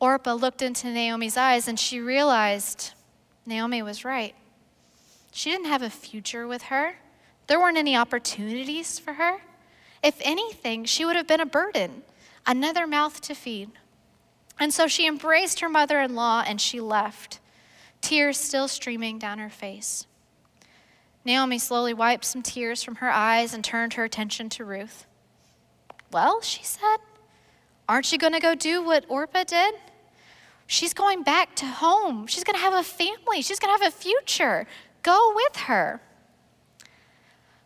Orpah 0.00 0.32
looked 0.32 0.62
into 0.62 0.86
Naomi's 0.86 1.36
eyes 1.36 1.68
and 1.68 1.78
she 1.78 2.00
realized 2.00 2.94
Naomi 3.44 3.82
was 3.82 4.02
right. 4.02 4.34
She 5.30 5.50
didn't 5.50 5.66
have 5.66 5.82
a 5.82 5.90
future 5.90 6.46
with 6.46 6.62
her, 6.62 6.94
there 7.46 7.60
weren't 7.60 7.76
any 7.76 7.94
opportunities 7.94 8.98
for 8.98 9.12
her. 9.12 9.42
If 10.02 10.16
anything, 10.22 10.86
she 10.86 11.04
would 11.04 11.16
have 11.16 11.26
been 11.26 11.40
a 11.40 11.44
burden, 11.44 12.02
another 12.46 12.86
mouth 12.86 13.20
to 13.20 13.34
feed. 13.34 13.72
And 14.58 14.72
so 14.72 14.86
she 14.86 15.06
embraced 15.06 15.60
her 15.60 15.68
mother 15.68 16.00
in 16.00 16.14
law 16.14 16.42
and 16.46 16.62
she 16.62 16.80
left, 16.80 17.40
tears 18.00 18.38
still 18.38 18.68
streaming 18.68 19.18
down 19.18 19.38
her 19.38 19.50
face. 19.50 20.06
Naomi 21.24 21.58
slowly 21.58 21.94
wiped 21.94 22.24
some 22.24 22.42
tears 22.42 22.82
from 22.82 22.96
her 22.96 23.10
eyes 23.10 23.54
and 23.54 23.64
turned 23.64 23.94
her 23.94 24.04
attention 24.04 24.48
to 24.50 24.64
Ruth. 24.64 25.06
Well, 26.12 26.40
she 26.42 26.62
said, 26.62 26.98
aren't 27.88 28.12
you 28.12 28.18
going 28.18 28.34
to 28.34 28.40
go 28.40 28.54
do 28.54 28.82
what 28.82 29.04
Orpah 29.08 29.44
did? 29.44 29.74
She's 30.66 30.94
going 30.94 31.22
back 31.22 31.56
to 31.56 31.66
home. 31.66 32.26
She's 32.26 32.44
going 32.44 32.56
to 32.56 32.62
have 32.62 32.74
a 32.74 32.82
family. 32.82 33.42
She's 33.42 33.58
going 33.58 33.76
to 33.76 33.84
have 33.84 33.92
a 33.92 33.96
future. 33.96 34.66
Go 35.02 35.32
with 35.34 35.56
her. 35.56 36.00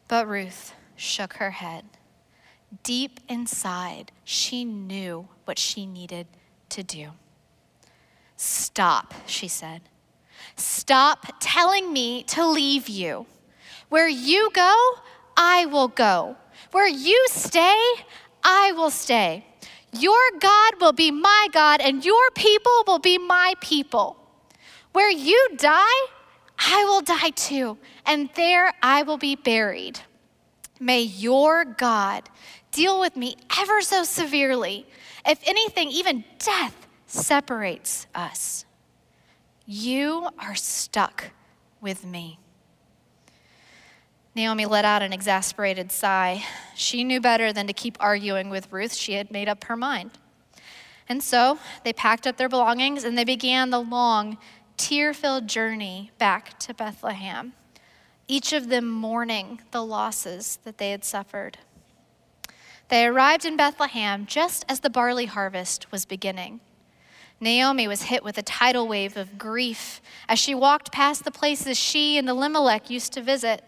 But 0.08 0.26
Ruth 0.26 0.74
shook 0.96 1.34
her 1.34 1.50
head. 1.50 1.84
Deep 2.82 3.20
inside, 3.28 4.12
she 4.24 4.64
knew 4.64 5.28
what 5.44 5.58
she 5.58 5.86
needed 5.86 6.26
to 6.70 6.82
do. 6.82 7.10
Stop, 8.36 9.14
she 9.26 9.48
said. 9.48 9.82
Stop 10.56 11.34
telling 11.40 11.92
me 11.92 12.22
to 12.24 12.46
leave 12.46 12.88
you. 12.88 13.26
Where 13.88 14.08
you 14.08 14.50
go, 14.52 14.74
I 15.36 15.66
will 15.66 15.88
go. 15.88 16.36
Where 16.72 16.88
you 16.88 17.26
stay, 17.30 17.82
I 18.42 18.72
will 18.72 18.90
stay. 18.90 19.46
Your 19.92 20.30
God 20.38 20.74
will 20.80 20.92
be 20.92 21.10
my 21.10 21.48
God, 21.52 21.80
and 21.80 22.04
your 22.04 22.30
people 22.34 22.84
will 22.86 22.98
be 22.98 23.16
my 23.16 23.54
people. 23.60 24.16
Where 24.92 25.10
you 25.10 25.48
die, 25.56 26.06
I 26.58 26.84
will 26.84 27.00
die 27.00 27.30
too, 27.30 27.78
and 28.04 28.28
there 28.34 28.72
I 28.82 29.02
will 29.02 29.16
be 29.16 29.36
buried. 29.36 30.00
May 30.80 31.02
your 31.02 31.64
God 31.64 32.28
deal 32.70 33.00
with 33.00 33.16
me 33.16 33.36
ever 33.58 33.80
so 33.80 34.04
severely. 34.04 34.86
If 35.26 35.40
anything, 35.46 35.90
even 35.90 36.24
death 36.38 36.86
separates 37.06 38.06
us. 38.14 38.66
You 39.64 40.28
are 40.38 40.54
stuck 40.54 41.30
with 41.80 42.04
me. 42.04 42.38
Naomi 44.38 44.66
let 44.66 44.84
out 44.84 45.02
an 45.02 45.12
exasperated 45.12 45.90
sigh. 45.90 46.44
She 46.76 47.02
knew 47.02 47.20
better 47.20 47.52
than 47.52 47.66
to 47.66 47.72
keep 47.72 47.96
arguing 47.98 48.50
with 48.50 48.70
Ruth. 48.70 48.94
She 48.94 49.14
had 49.14 49.32
made 49.32 49.48
up 49.48 49.64
her 49.64 49.74
mind. 49.74 50.12
And 51.08 51.24
so 51.24 51.58
they 51.82 51.92
packed 51.92 52.24
up 52.24 52.36
their 52.36 52.48
belongings 52.48 53.02
and 53.02 53.18
they 53.18 53.24
began 53.24 53.70
the 53.70 53.80
long, 53.80 54.38
tear 54.76 55.12
filled 55.12 55.48
journey 55.48 56.12
back 56.18 56.56
to 56.60 56.72
Bethlehem, 56.72 57.54
each 58.28 58.52
of 58.52 58.68
them 58.68 58.88
mourning 58.88 59.60
the 59.72 59.84
losses 59.84 60.60
that 60.62 60.78
they 60.78 60.92
had 60.92 61.04
suffered. 61.04 61.58
They 62.90 63.06
arrived 63.06 63.44
in 63.44 63.56
Bethlehem 63.56 64.24
just 64.24 64.64
as 64.68 64.80
the 64.80 64.90
barley 64.90 65.26
harvest 65.26 65.90
was 65.90 66.04
beginning. 66.04 66.60
Naomi 67.40 67.88
was 67.88 68.02
hit 68.02 68.22
with 68.22 68.38
a 68.38 68.42
tidal 68.42 68.86
wave 68.86 69.16
of 69.16 69.36
grief 69.36 70.00
as 70.28 70.38
she 70.38 70.54
walked 70.54 70.92
past 70.92 71.24
the 71.24 71.32
places 71.32 71.76
she 71.76 72.16
and 72.16 72.28
Elimelech 72.28 72.88
used 72.88 73.12
to 73.14 73.20
visit. 73.20 73.64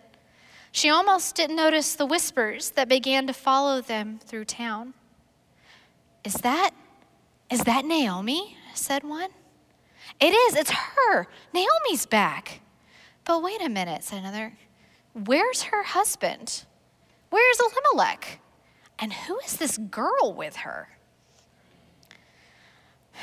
She 0.72 0.88
almost 0.88 1.34
didn't 1.34 1.56
notice 1.56 1.94
the 1.94 2.06
whispers 2.06 2.70
that 2.70 2.88
began 2.88 3.26
to 3.26 3.32
follow 3.32 3.80
them 3.80 4.20
through 4.24 4.44
town. 4.44 4.94
Is 6.24 6.34
that, 6.34 6.70
is 7.50 7.60
that 7.64 7.84
Naomi? 7.84 8.56
said 8.74 9.02
one. 9.02 9.30
It 10.20 10.32
is, 10.32 10.54
it's 10.54 10.70
her. 10.70 11.26
Naomi's 11.52 12.06
back. 12.06 12.60
But 13.24 13.42
wait 13.42 13.62
a 13.62 13.68
minute, 13.68 14.04
said 14.04 14.18
another. 14.18 14.54
Where's 15.12 15.62
her 15.62 15.82
husband? 15.82 16.64
Where's 17.30 17.60
Elimelech? 17.60 18.40
And 18.98 19.12
who 19.12 19.38
is 19.40 19.56
this 19.56 19.78
girl 19.78 20.34
with 20.36 20.56
her? 20.56 20.88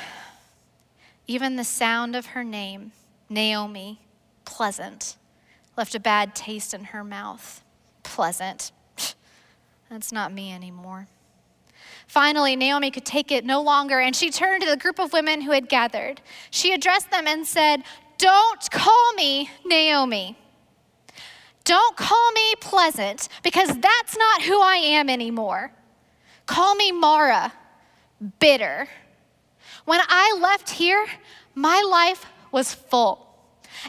Even 1.26 1.56
the 1.56 1.64
sound 1.64 2.16
of 2.16 2.26
her 2.26 2.42
name, 2.44 2.92
Naomi, 3.28 4.00
pleasant, 4.44 5.17
left 5.78 5.94
a 5.94 6.00
bad 6.00 6.34
taste 6.34 6.74
in 6.74 6.84
her 6.84 7.04
mouth. 7.04 7.62
Pleasant. 8.02 8.72
That's 9.88 10.10
not 10.12 10.32
me 10.32 10.52
anymore. 10.52 11.06
Finally, 12.08 12.56
Naomi 12.56 12.90
could 12.90 13.06
take 13.06 13.30
it 13.30 13.44
no 13.44 13.62
longer, 13.62 14.00
and 14.00 14.16
she 14.16 14.30
turned 14.30 14.62
to 14.62 14.68
the 14.68 14.76
group 14.76 14.98
of 14.98 15.12
women 15.12 15.42
who 15.42 15.52
had 15.52 15.68
gathered. 15.68 16.20
She 16.50 16.72
addressed 16.72 17.10
them 17.12 17.28
and 17.28 17.46
said, 17.46 17.84
Don't 18.18 18.70
call 18.72 19.12
me 19.14 19.50
Naomi. 19.64 20.36
Don't 21.62 21.96
call 21.96 22.32
me 22.32 22.54
pleasant, 22.60 23.28
because 23.44 23.68
that's 23.78 24.16
not 24.16 24.42
who 24.42 24.60
I 24.60 24.76
am 24.76 25.08
anymore. 25.08 25.70
Call 26.46 26.74
me 26.74 26.90
Mara, 26.90 27.52
bitter. 28.40 28.88
When 29.84 30.00
I 30.08 30.36
left 30.40 30.70
here, 30.70 31.06
my 31.54 31.86
life 31.88 32.26
was 32.50 32.74
full. 32.74 33.27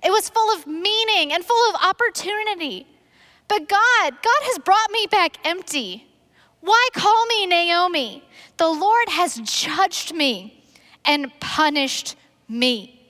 It 0.04 0.12
was 0.12 0.30
full 0.30 0.54
of 0.56 0.68
meaning 0.68 1.34
and 1.34 1.44
full 1.44 1.70
of 1.70 1.82
opportunity. 1.84 2.88
But 3.48 3.68
God, 3.68 4.12
God 4.22 4.42
has 4.42 4.60
brought 4.60 4.92
me 4.92 5.08
back 5.10 5.38
empty. 5.44 6.08
Why 6.62 6.90
call 6.94 7.26
me 7.26 7.46
Naomi? 7.46 8.24
The 8.58 8.68
Lord 8.68 9.10
has 9.10 9.36
judged 9.38 10.14
me 10.14 10.64
and 11.06 11.32
punished 11.40 12.16
me. 12.48 13.02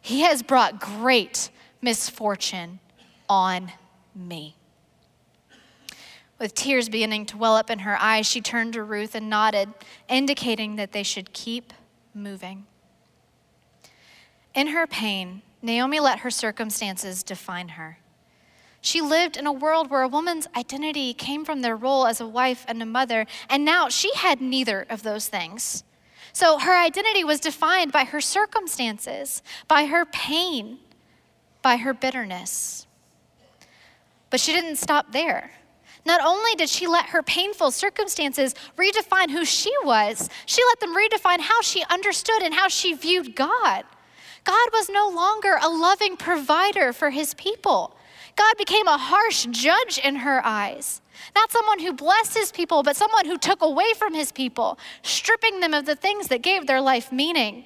He 0.00 0.20
has 0.20 0.42
brought 0.42 0.80
great 0.80 1.50
misfortune 1.80 2.80
on 3.28 3.72
me. 4.14 4.56
With 6.38 6.54
tears 6.54 6.88
beginning 6.88 7.26
to 7.26 7.36
well 7.36 7.56
up 7.56 7.70
in 7.70 7.80
her 7.80 7.96
eyes, 7.98 8.26
she 8.26 8.40
turned 8.40 8.74
to 8.74 8.82
Ruth 8.82 9.14
and 9.14 9.30
nodded, 9.30 9.70
indicating 10.08 10.76
that 10.76 10.92
they 10.92 11.02
should 11.02 11.32
keep 11.32 11.72
moving. 12.14 12.66
In 14.54 14.68
her 14.68 14.86
pain, 14.86 15.42
Naomi 15.66 16.00
let 16.00 16.20
her 16.20 16.30
circumstances 16.30 17.22
define 17.22 17.70
her. 17.70 17.98
She 18.80 19.00
lived 19.00 19.36
in 19.36 19.46
a 19.46 19.52
world 19.52 19.90
where 19.90 20.02
a 20.02 20.08
woman's 20.08 20.46
identity 20.56 21.12
came 21.12 21.44
from 21.44 21.60
their 21.60 21.76
role 21.76 22.06
as 22.06 22.20
a 22.20 22.26
wife 22.26 22.64
and 22.68 22.80
a 22.80 22.86
mother, 22.86 23.26
and 23.50 23.64
now 23.64 23.88
she 23.88 24.14
had 24.14 24.40
neither 24.40 24.86
of 24.88 25.02
those 25.02 25.28
things. 25.28 25.82
So 26.32 26.58
her 26.58 26.76
identity 26.76 27.24
was 27.24 27.40
defined 27.40 27.90
by 27.90 28.04
her 28.04 28.20
circumstances, 28.20 29.42
by 29.66 29.86
her 29.86 30.04
pain, 30.04 30.78
by 31.62 31.78
her 31.78 31.92
bitterness. 31.92 32.86
But 34.30 34.38
she 34.38 34.52
didn't 34.52 34.76
stop 34.76 35.10
there. 35.12 35.50
Not 36.04 36.20
only 36.24 36.54
did 36.54 36.68
she 36.68 36.86
let 36.86 37.06
her 37.06 37.22
painful 37.22 37.72
circumstances 37.72 38.54
redefine 38.76 39.30
who 39.30 39.44
she 39.44 39.72
was, 39.82 40.30
she 40.46 40.62
let 40.64 40.78
them 40.78 40.96
redefine 40.96 41.40
how 41.40 41.60
she 41.60 41.82
understood 41.90 42.42
and 42.42 42.54
how 42.54 42.68
she 42.68 42.94
viewed 42.94 43.34
God. 43.34 43.84
God 44.46 44.68
was 44.72 44.88
no 44.88 45.08
longer 45.08 45.58
a 45.60 45.68
loving 45.68 46.16
provider 46.16 46.92
for 46.92 47.10
his 47.10 47.34
people. 47.34 47.96
God 48.36 48.56
became 48.56 48.86
a 48.86 48.96
harsh 48.96 49.46
judge 49.50 49.98
in 49.98 50.16
her 50.16 50.40
eyes. 50.44 51.00
Not 51.34 51.50
someone 51.50 51.80
who 51.80 51.92
blessed 51.92 52.34
his 52.34 52.52
people, 52.52 52.84
but 52.84 52.94
someone 52.94 53.26
who 53.26 53.38
took 53.38 53.60
away 53.60 53.92
from 53.98 54.14
his 54.14 54.30
people, 54.30 54.78
stripping 55.02 55.58
them 55.58 55.74
of 55.74 55.84
the 55.84 55.96
things 55.96 56.28
that 56.28 56.42
gave 56.42 56.66
their 56.66 56.80
life 56.80 57.10
meaning. 57.10 57.64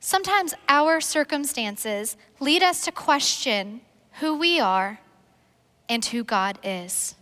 Sometimes 0.00 0.54
our 0.68 1.02
circumstances 1.02 2.16
lead 2.40 2.62
us 2.62 2.82
to 2.86 2.92
question 2.92 3.82
who 4.20 4.38
we 4.38 4.60
are 4.60 5.00
and 5.88 6.02
who 6.02 6.24
God 6.24 6.58
is. 6.62 7.14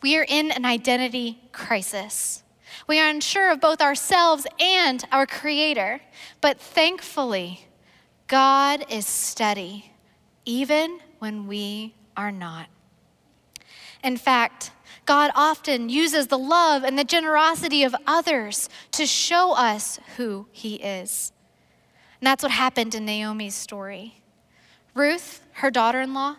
We 0.00 0.16
are 0.16 0.26
in 0.26 0.52
an 0.52 0.64
identity 0.64 1.40
crisis. 1.52 2.42
We 2.86 3.00
are 3.00 3.08
unsure 3.08 3.50
of 3.50 3.60
both 3.60 3.80
ourselves 3.80 4.46
and 4.60 5.04
our 5.12 5.26
Creator. 5.26 6.00
But 6.40 6.60
thankfully, 6.60 7.66
God 8.26 8.84
is 8.88 9.06
steady, 9.06 9.92
even 10.44 11.00
when 11.18 11.46
we 11.46 11.94
are 12.16 12.32
not. 12.32 12.68
In 14.02 14.16
fact, 14.16 14.70
God 15.06 15.30
often 15.34 15.88
uses 15.88 16.26
the 16.26 16.38
love 16.38 16.84
and 16.84 16.98
the 16.98 17.04
generosity 17.04 17.82
of 17.82 17.96
others 18.06 18.68
to 18.92 19.06
show 19.06 19.52
us 19.52 19.98
who 20.16 20.46
He 20.52 20.76
is. 20.76 21.32
And 22.20 22.26
that's 22.26 22.42
what 22.42 22.52
happened 22.52 22.94
in 22.94 23.06
Naomi's 23.06 23.54
story. 23.54 24.20
Ruth, 24.94 25.40
her 25.52 25.70
daughter 25.70 26.00
in 26.00 26.12
law, 26.12 26.36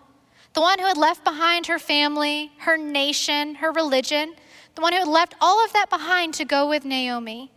the 0.53 0.61
one 0.61 0.79
who 0.79 0.85
had 0.85 0.97
left 0.97 1.23
behind 1.23 1.67
her 1.67 1.79
family, 1.79 2.51
her 2.59 2.77
nation, 2.77 3.55
her 3.55 3.71
religion, 3.71 4.35
the 4.79 4.83
one 4.83 4.93
who 4.93 4.99
had 4.99 5.09
left 5.09 5.35
all 5.41 5.63
of 5.65 5.73
that 5.73 5.89
behind 5.89 6.33
to 6.33 6.45
go 6.45 6.69
with 6.69 6.85
Naomi, 6.85 7.51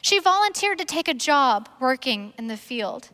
she 0.00 0.20
volunteered 0.20 0.78
to 0.78 0.84
take 0.84 1.08
a 1.08 1.14
job 1.14 1.68
working 1.80 2.32
in 2.38 2.46
the 2.46 2.56
field. 2.56 3.08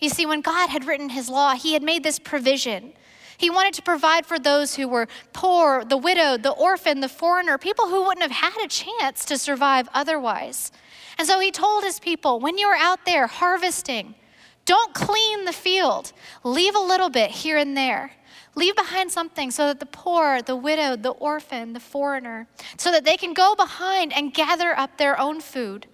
You 0.00 0.08
see, 0.08 0.26
when 0.26 0.42
God 0.42 0.70
had 0.70 0.84
written 0.84 1.08
his 1.08 1.28
law, 1.28 1.56
he 1.56 1.72
had 1.72 1.82
made 1.82 2.04
this 2.04 2.20
provision. 2.20 2.92
He 3.36 3.50
wanted 3.50 3.74
to 3.74 3.82
provide 3.82 4.26
for 4.26 4.38
those 4.38 4.76
who 4.76 4.86
were 4.86 5.08
poor, 5.32 5.84
the 5.84 5.96
widowed, 5.96 6.44
the 6.44 6.52
orphan, 6.52 7.00
the 7.00 7.08
foreigner, 7.08 7.58
people 7.58 7.88
who 7.88 8.04
wouldn't 8.04 8.30
have 8.30 8.52
had 8.52 8.64
a 8.64 8.68
chance 8.68 9.24
to 9.24 9.36
survive 9.36 9.88
otherwise. 9.92 10.70
And 11.18 11.26
so 11.26 11.40
he 11.40 11.50
told 11.50 11.82
his 11.82 11.98
people 11.98 12.38
when 12.38 12.58
you're 12.58 12.76
out 12.76 13.06
there 13.06 13.26
harvesting, 13.26 14.14
don't 14.66 14.94
clean 14.94 15.46
the 15.46 15.52
field, 15.52 16.12
leave 16.44 16.76
a 16.76 16.78
little 16.80 17.10
bit 17.10 17.32
here 17.32 17.56
and 17.56 17.76
there. 17.76 18.12
Leave 18.54 18.76
behind 18.76 19.10
something 19.10 19.50
so 19.50 19.66
that 19.66 19.80
the 19.80 19.86
poor, 19.86 20.42
the 20.42 20.56
widowed, 20.56 21.02
the 21.02 21.10
orphan, 21.10 21.72
the 21.72 21.80
foreigner, 21.80 22.46
so 22.76 22.90
that 22.90 23.04
they 23.04 23.16
can 23.16 23.32
go 23.32 23.54
behind 23.54 24.12
and 24.12 24.34
gather 24.34 24.78
up 24.78 24.98
their 24.98 25.18
own 25.18 25.40
food. 25.40 25.86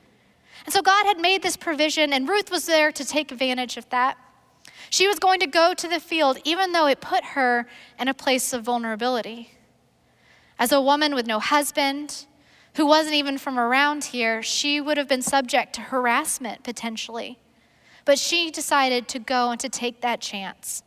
And 0.64 0.72
so 0.72 0.82
God 0.82 1.06
had 1.06 1.18
made 1.18 1.42
this 1.42 1.56
provision, 1.56 2.12
and 2.12 2.28
Ruth 2.28 2.50
was 2.50 2.66
there 2.66 2.90
to 2.92 3.04
take 3.04 3.30
advantage 3.30 3.76
of 3.76 3.88
that. 3.90 4.16
She 4.90 5.06
was 5.06 5.18
going 5.18 5.40
to 5.40 5.46
go 5.46 5.74
to 5.74 5.88
the 5.88 6.00
field, 6.00 6.38
even 6.44 6.72
though 6.72 6.86
it 6.86 7.00
put 7.00 7.24
her 7.24 7.66
in 7.98 8.08
a 8.08 8.14
place 8.14 8.52
of 8.52 8.64
vulnerability. 8.64 9.50
As 10.58 10.72
a 10.72 10.80
woman 10.80 11.14
with 11.14 11.26
no 11.26 11.38
husband, 11.38 12.26
who 12.76 12.86
wasn't 12.86 13.14
even 13.14 13.38
from 13.38 13.58
around 13.58 14.04
here, 14.04 14.42
she 14.42 14.80
would 14.80 14.96
have 14.96 15.08
been 15.08 15.22
subject 15.22 15.74
to 15.74 15.80
harassment 15.80 16.62
potentially. 16.62 17.38
But 18.04 18.18
she 18.18 18.50
decided 18.50 19.08
to 19.08 19.18
go 19.18 19.50
and 19.50 19.60
to 19.60 19.68
take 19.68 20.02
that 20.02 20.20
chance. 20.20 20.82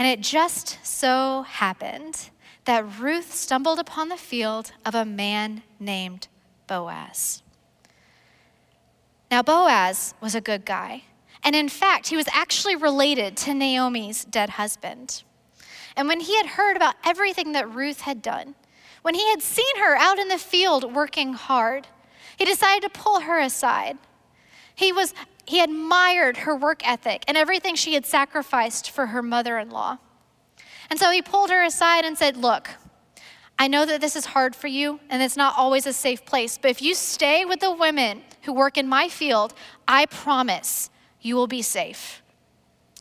And 0.00 0.08
it 0.08 0.22
just 0.22 0.78
so 0.82 1.42
happened 1.42 2.30
that 2.64 3.00
Ruth 3.00 3.34
stumbled 3.34 3.78
upon 3.78 4.08
the 4.08 4.16
field 4.16 4.72
of 4.82 4.94
a 4.94 5.04
man 5.04 5.62
named 5.78 6.26
Boaz. 6.66 7.42
Now, 9.30 9.42
Boaz 9.42 10.14
was 10.18 10.34
a 10.34 10.40
good 10.40 10.64
guy. 10.64 11.02
And 11.44 11.54
in 11.54 11.68
fact, 11.68 12.08
he 12.08 12.16
was 12.16 12.28
actually 12.32 12.76
related 12.76 13.36
to 13.38 13.52
Naomi's 13.52 14.24
dead 14.24 14.48
husband. 14.48 15.22
And 15.94 16.08
when 16.08 16.20
he 16.20 16.34
had 16.38 16.46
heard 16.46 16.78
about 16.78 16.94
everything 17.04 17.52
that 17.52 17.70
Ruth 17.70 18.00
had 18.00 18.22
done, 18.22 18.54
when 19.02 19.14
he 19.14 19.28
had 19.28 19.42
seen 19.42 19.76
her 19.80 19.96
out 19.96 20.18
in 20.18 20.28
the 20.28 20.38
field 20.38 20.94
working 20.94 21.34
hard, 21.34 21.88
he 22.38 22.46
decided 22.46 22.82
to 22.84 22.98
pull 22.98 23.20
her 23.20 23.38
aside. 23.38 23.98
He 24.74 24.94
was 24.94 25.12
he 25.44 25.60
admired 25.60 26.38
her 26.38 26.54
work 26.54 26.86
ethic 26.86 27.24
and 27.26 27.36
everything 27.36 27.74
she 27.74 27.94
had 27.94 28.06
sacrificed 28.06 28.90
for 28.90 29.06
her 29.06 29.22
mother 29.22 29.58
in 29.58 29.70
law. 29.70 29.98
And 30.88 30.98
so 30.98 31.10
he 31.10 31.22
pulled 31.22 31.50
her 31.50 31.62
aside 31.62 32.04
and 32.04 32.18
said, 32.18 32.36
Look, 32.36 32.70
I 33.58 33.68
know 33.68 33.84
that 33.84 34.00
this 34.00 34.16
is 34.16 34.26
hard 34.26 34.56
for 34.56 34.68
you 34.68 35.00
and 35.08 35.22
it's 35.22 35.36
not 35.36 35.54
always 35.56 35.86
a 35.86 35.92
safe 35.92 36.24
place, 36.24 36.58
but 36.58 36.70
if 36.70 36.82
you 36.82 36.94
stay 36.94 37.44
with 37.44 37.60
the 37.60 37.72
women 37.72 38.22
who 38.42 38.52
work 38.52 38.78
in 38.78 38.88
my 38.88 39.08
field, 39.08 39.54
I 39.86 40.06
promise 40.06 40.90
you 41.20 41.36
will 41.36 41.46
be 41.46 41.62
safe. 41.62 42.22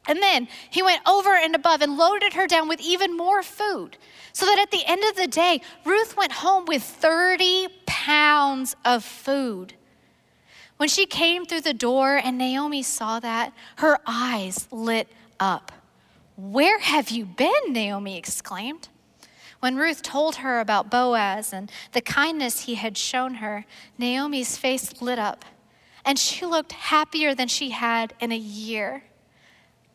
And 0.08 0.22
then 0.22 0.48
he 0.70 0.82
went 0.82 1.08
over 1.08 1.36
and 1.36 1.56
above 1.56 1.82
and 1.82 1.98
loaded 1.98 2.34
her 2.34 2.48
down 2.48 2.68
with 2.68 2.82
even 2.82 3.16
more 3.16 3.44
food. 3.44 3.98
So 4.34 4.46
that 4.46 4.60
at 4.60 4.72
the 4.72 4.84
end 4.86 5.04
of 5.04 5.16
the 5.16 5.28
day, 5.28 5.62
Ruth 5.86 6.18
went 6.18 6.32
home 6.32 6.66
with 6.66 6.82
30 6.84 7.68
pounds 7.86 8.76
of 8.84 9.04
food. 9.04 9.76
When 10.80 10.88
she 10.88 11.06
came 11.06 11.46
through 11.46 11.60
the 11.62 11.74
door 11.74 12.16
and 12.16 12.38
Naomi 12.38 12.84
saw 12.84 13.20
that, 13.20 13.52
her 13.80 14.00
eyes 14.08 14.66
lit 14.72 15.10
up. 15.38 15.74
Where 16.38 16.80
have 16.80 17.10
you 17.10 17.26
been? 17.26 17.74
Naomi 17.74 18.18
exclaimed. 18.18 18.88
When 19.60 19.76
Ruth 19.76 20.02
told 20.02 20.38
her 20.38 20.62
about 20.62 20.90
Boaz 20.90 21.52
and 21.52 21.70
the 21.92 22.00
kindness 22.00 22.62
he 22.62 22.76
had 22.76 22.98
shown 22.98 23.36
her, 23.36 23.66
Naomi's 23.98 24.56
face 24.56 25.02
lit 25.02 25.20
up, 25.20 25.44
and 26.06 26.18
she 26.18 26.46
looked 26.46 26.72
happier 26.72 27.36
than 27.36 27.50
she 27.50 27.72
had 27.72 28.14
in 28.22 28.32
a 28.32 28.38
year. 28.38 29.04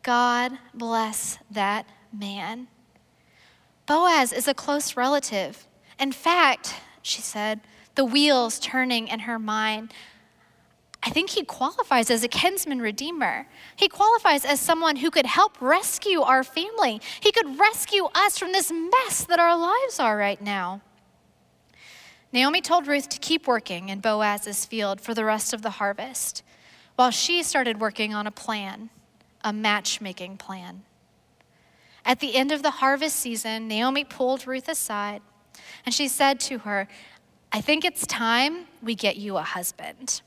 God 0.03 0.51
bless 0.71 1.39
that 1.49 1.87
man. 2.13 2.67
Boaz 3.87 4.31
is 4.31 4.47
a 4.47 4.53
close 4.53 4.95
relative. 4.95 5.65
In 5.99 6.11
fact, 6.11 6.75
she 7.01 7.23
said, 7.23 7.61
the 7.95 8.05
wheels 8.05 8.59
turning 8.59 9.07
in 9.07 9.21
her 9.21 9.39
mind, 9.39 9.91
I 11.05 11.11
think 11.11 11.29
he 11.29 11.43
qualifies 11.43 12.09
as 12.09 12.23
a 12.23 12.27
kinsman 12.27 12.81
redeemer. 12.81 13.45
He 13.75 13.87
qualifies 13.87 14.43
as 14.43 14.59
someone 14.59 14.95
who 14.95 15.11
could 15.11 15.27
help 15.27 15.61
rescue 15.61 16.21
our 16.21 16.43
family. 16.43 16.99
He 17.19 17.31
could 17.31 17.59
rescue 17.59 18.05
us 18.15 18.39
from 18.39 18.51
this 18.51 18.71
mess 18.71 19.23
that 19.25 19.39
our 19.39 19.55
lives 19.55 19.99
are 19.99 20.17
right 20.17 20.41
now. 20.41 20.81
Naomi 22.33 22.59
told 22.59 22.87
Ruth 22.87 23.07
to 23.09 23.19
keep 23.19 23.45
working 23.45 23.89
in 23.89 23.99
Boaz's 23.99 24.65
field 24.65 24.99
for 24.99 25.13
the 25.13 25.23
rest 25.23 25.53
of 25.53 25.61
the 25.61 25.69
harvest, 25.71 26.41
while 26.95 27.11
she 27.11 27.43
started 27.43 27.79
working 27.79 28.15
on 28.15 28.25
a 28.25 28.31
plan, 28.31 28.89
a 29.43 29.53
matchmaking 29.53 30.37
plan. 30.37 30.83
At 32.03 32.19
the 32.19 32.35
end 32.35 32.51
of 32.51 32.63
the 32.63 32.71
harvest 32.71 33.15
season, 33.17 33.67
Naomi 33.67 34.03
pulled 34.03 34.47
Ruth 34.47 34.67
aside 34.67 35.21
and 35.85 35.93
she 35.93 36.07
said 36.07 36.39
to 36.41 36.59
her, 36.59 36.87
I 37.51 37.61
think 37.61 37.85
it's 37.85 38.05
time 38.05 38.65
we 38.81 38.95
get 38.95 39.15
you 39.17 39.37
a 39.37 39.43
husband. 39.43 40.21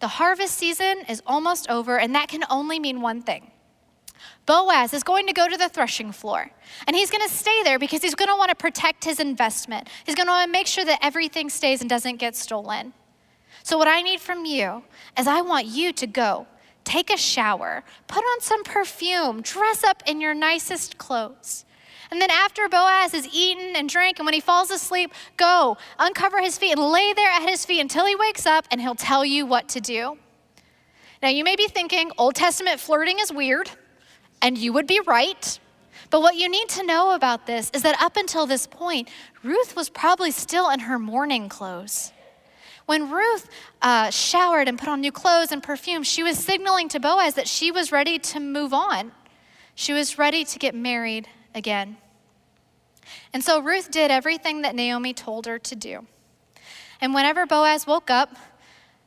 The 0.00 0.08
harvest 0.08 0.56
season 0.56 1.04
is 1.08 1.22
almost 1.26 1.68
over, 1.68 1.98
and 1.98 2.14
that 2.14 2.28
can 2.28 2.44
only 2.50 2.80
mean 2.80 3.00
one 3.00 3.22
thing. 3.22 3.50
Boaz 4.46 4.92
is 4.92 5.02
going 5.02 5.26
to 5.26 5.32
go 5.32 5.48
to 5.48 5.56
the 5.56 5.68
threshing 5.68 6.12
floor, 6.12 6.50
and 6.86 6.96
he's 6.96 7.10
going 7.10 7.26
to 7.26 7.32
stay 7.32 7.62
there 7.62 7.78
because 7.78 8.02
he's 8.02 8.14
going 8.14 8.30
to 8.30 8.36
want 8.36 8.48
to 8.48 8.54
protect 8.54 9.04
his 9.04 9.20
investment. 9.20 9.88
He's 10.04 10.14
going 10.14 10.26
to 10.26 10.32
want 10.32 10.48
to 10.48 10.52
make 10.52 10.66
sure 10.66 10.84
that 10.84 10.98
everything 11.02 11.50
stays 11.50 11.80
and 11.80 11.88
doesn't 11.88 12.16
get 12.16 12.34
stolen. 12.34 12.92
So, 13.62 13.76
what 13.76 13.88
I 13.88 14.00
need 14.02 14.20
from 14.20 14.46
you 14.46 14.82
is 15.18 15.26
I 15.26 15.42
want 15.42 15.66
you 15.66 15.92
to 15.92 16.06
go 16.06 16.46
take 16.84 17.12
a 17.12 17.16
shower, 17.16 17.84
put 18.06 18.24
on 18.24 18.40
some 18.40 18.64
perfume, 18.64 19.42
dress 19.42 19.84
up 19.84 20.02
in 20.06 20.20
your 20.20 20.34
nicest 20.34 20.98
clothes. 20.98 21.64
And 22.10 22.20
then 22.20 22.30
after 22.30 22.68
Boaz 22.68 23.12
has 23.12 23.28
eaten 23.32 23.76
and 23.76 23.88
drank, 23.88 24.18
and 24.18 24.26
when 24.26 24.34
he 24.34 24.40
falls 24.40 24.70
asleep, 24.70 25.12
go, 25.36 25.76
uncover 25.98 26.40
his 26.40 26.58
feet, 26.58 26.72
and 26.72 26.80
lay 26.80 27.12
there 27.12 27.30
at 27.30 27.48
his 27.48 27.64
feet 27.64 27.80
until 27.80 28.04
he 28.04 28.16
wakes 28.16 28.46
up, 28.46 28.66
and 28.70 28.80
he'll 28.80 28.96
tell 28.96 29.24
you 29.24 29.46
what 29.46 29.68
to 29.70 29.80
do. 29.80 30.18
Now, 31.22 31.28
you 31.28 31.44
may 31.44 31.54
be 31.54 31.68
thinking 31.68 32.10
Old 32.18 32.34
Testament 32.34 32.80
flirting 32.80 33.18
is 33.20 33.32
weird, 33.32 33.70
and 34.42 34.58
you 34.58 34.72
would 34.72 34.88
be 34.88 35.00
right. 35.06 35.60
But 36.08 36.22
what 36.22 36.34
you 36.34 36.48
need 36.48 36.68
to 36.70 36.84
know 36.84 37.14
about 37.14 37.46
this 37.46 37.70
is 37.72 37.82
that 37.82 38.00
up 38.02 38.16
until 38.16 38.46
this 38.46 38.66
point, 38.66 39.08
Ruth 39.44 39.76
was 39.76 39.88
probably 39.88 40.32
still 40.32 40.68
in 40.70 40.80
her 40.80 40.98
mourning 40.98 41.48
clothes. 41.48 42.12
When 42.86 43.08
Ruth 43.08 43.48
uh, 43.82 44.10
showered 44.10 44.66
and 44.66 44.76
put 44.76 44.88
on 44.88 45.00
new 45.00 45.12
clothes 45.12 45.52
and 45.52 45.62
perfume, 45.62 46.02
she 46.02 46.24
was 46.24 46.36
signaling 46.36 46.88
to 46.88 46.98
Boaz 46.98 47.34
that 47.34 47.46
she 47.46 47.70
was 47.70 47.92
ready 47.92 48.18
to 48.18 48.40
move 48.40 48.74
on. 48.74 49.12
She 49.76 49.92
was 49.92 50.18
ready 50.18 50.44
to 50.44 50.58
get 50.58 50.74
married 50.74 51.28
again. 51.54 51.96
And 53.32 53.42
so 53.42 53.60
Ruth 53.60 53.90
did 53.90 54.10
everything 54.10 54.62
that 54.62 54.74
Naomi 54.74 55.12
told 55.12 55.46
her 55.46 55.58
to 55.58 55.76
do. 55.76 56.06
And 57.00 57.14
whenever 57.14 57.46
Boaz 57.46 57.86
woke 57.86 58.10
up, 58.10 58.36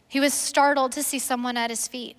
he 0.08 0.20
was 0.20 0.34
startled 0.34 0.92
to 0.94 1.04
see 1.04 1.20
someone 1.20 1.58
at 1.58 1.70
his 1.70 1.88
feet. 1.88 2.18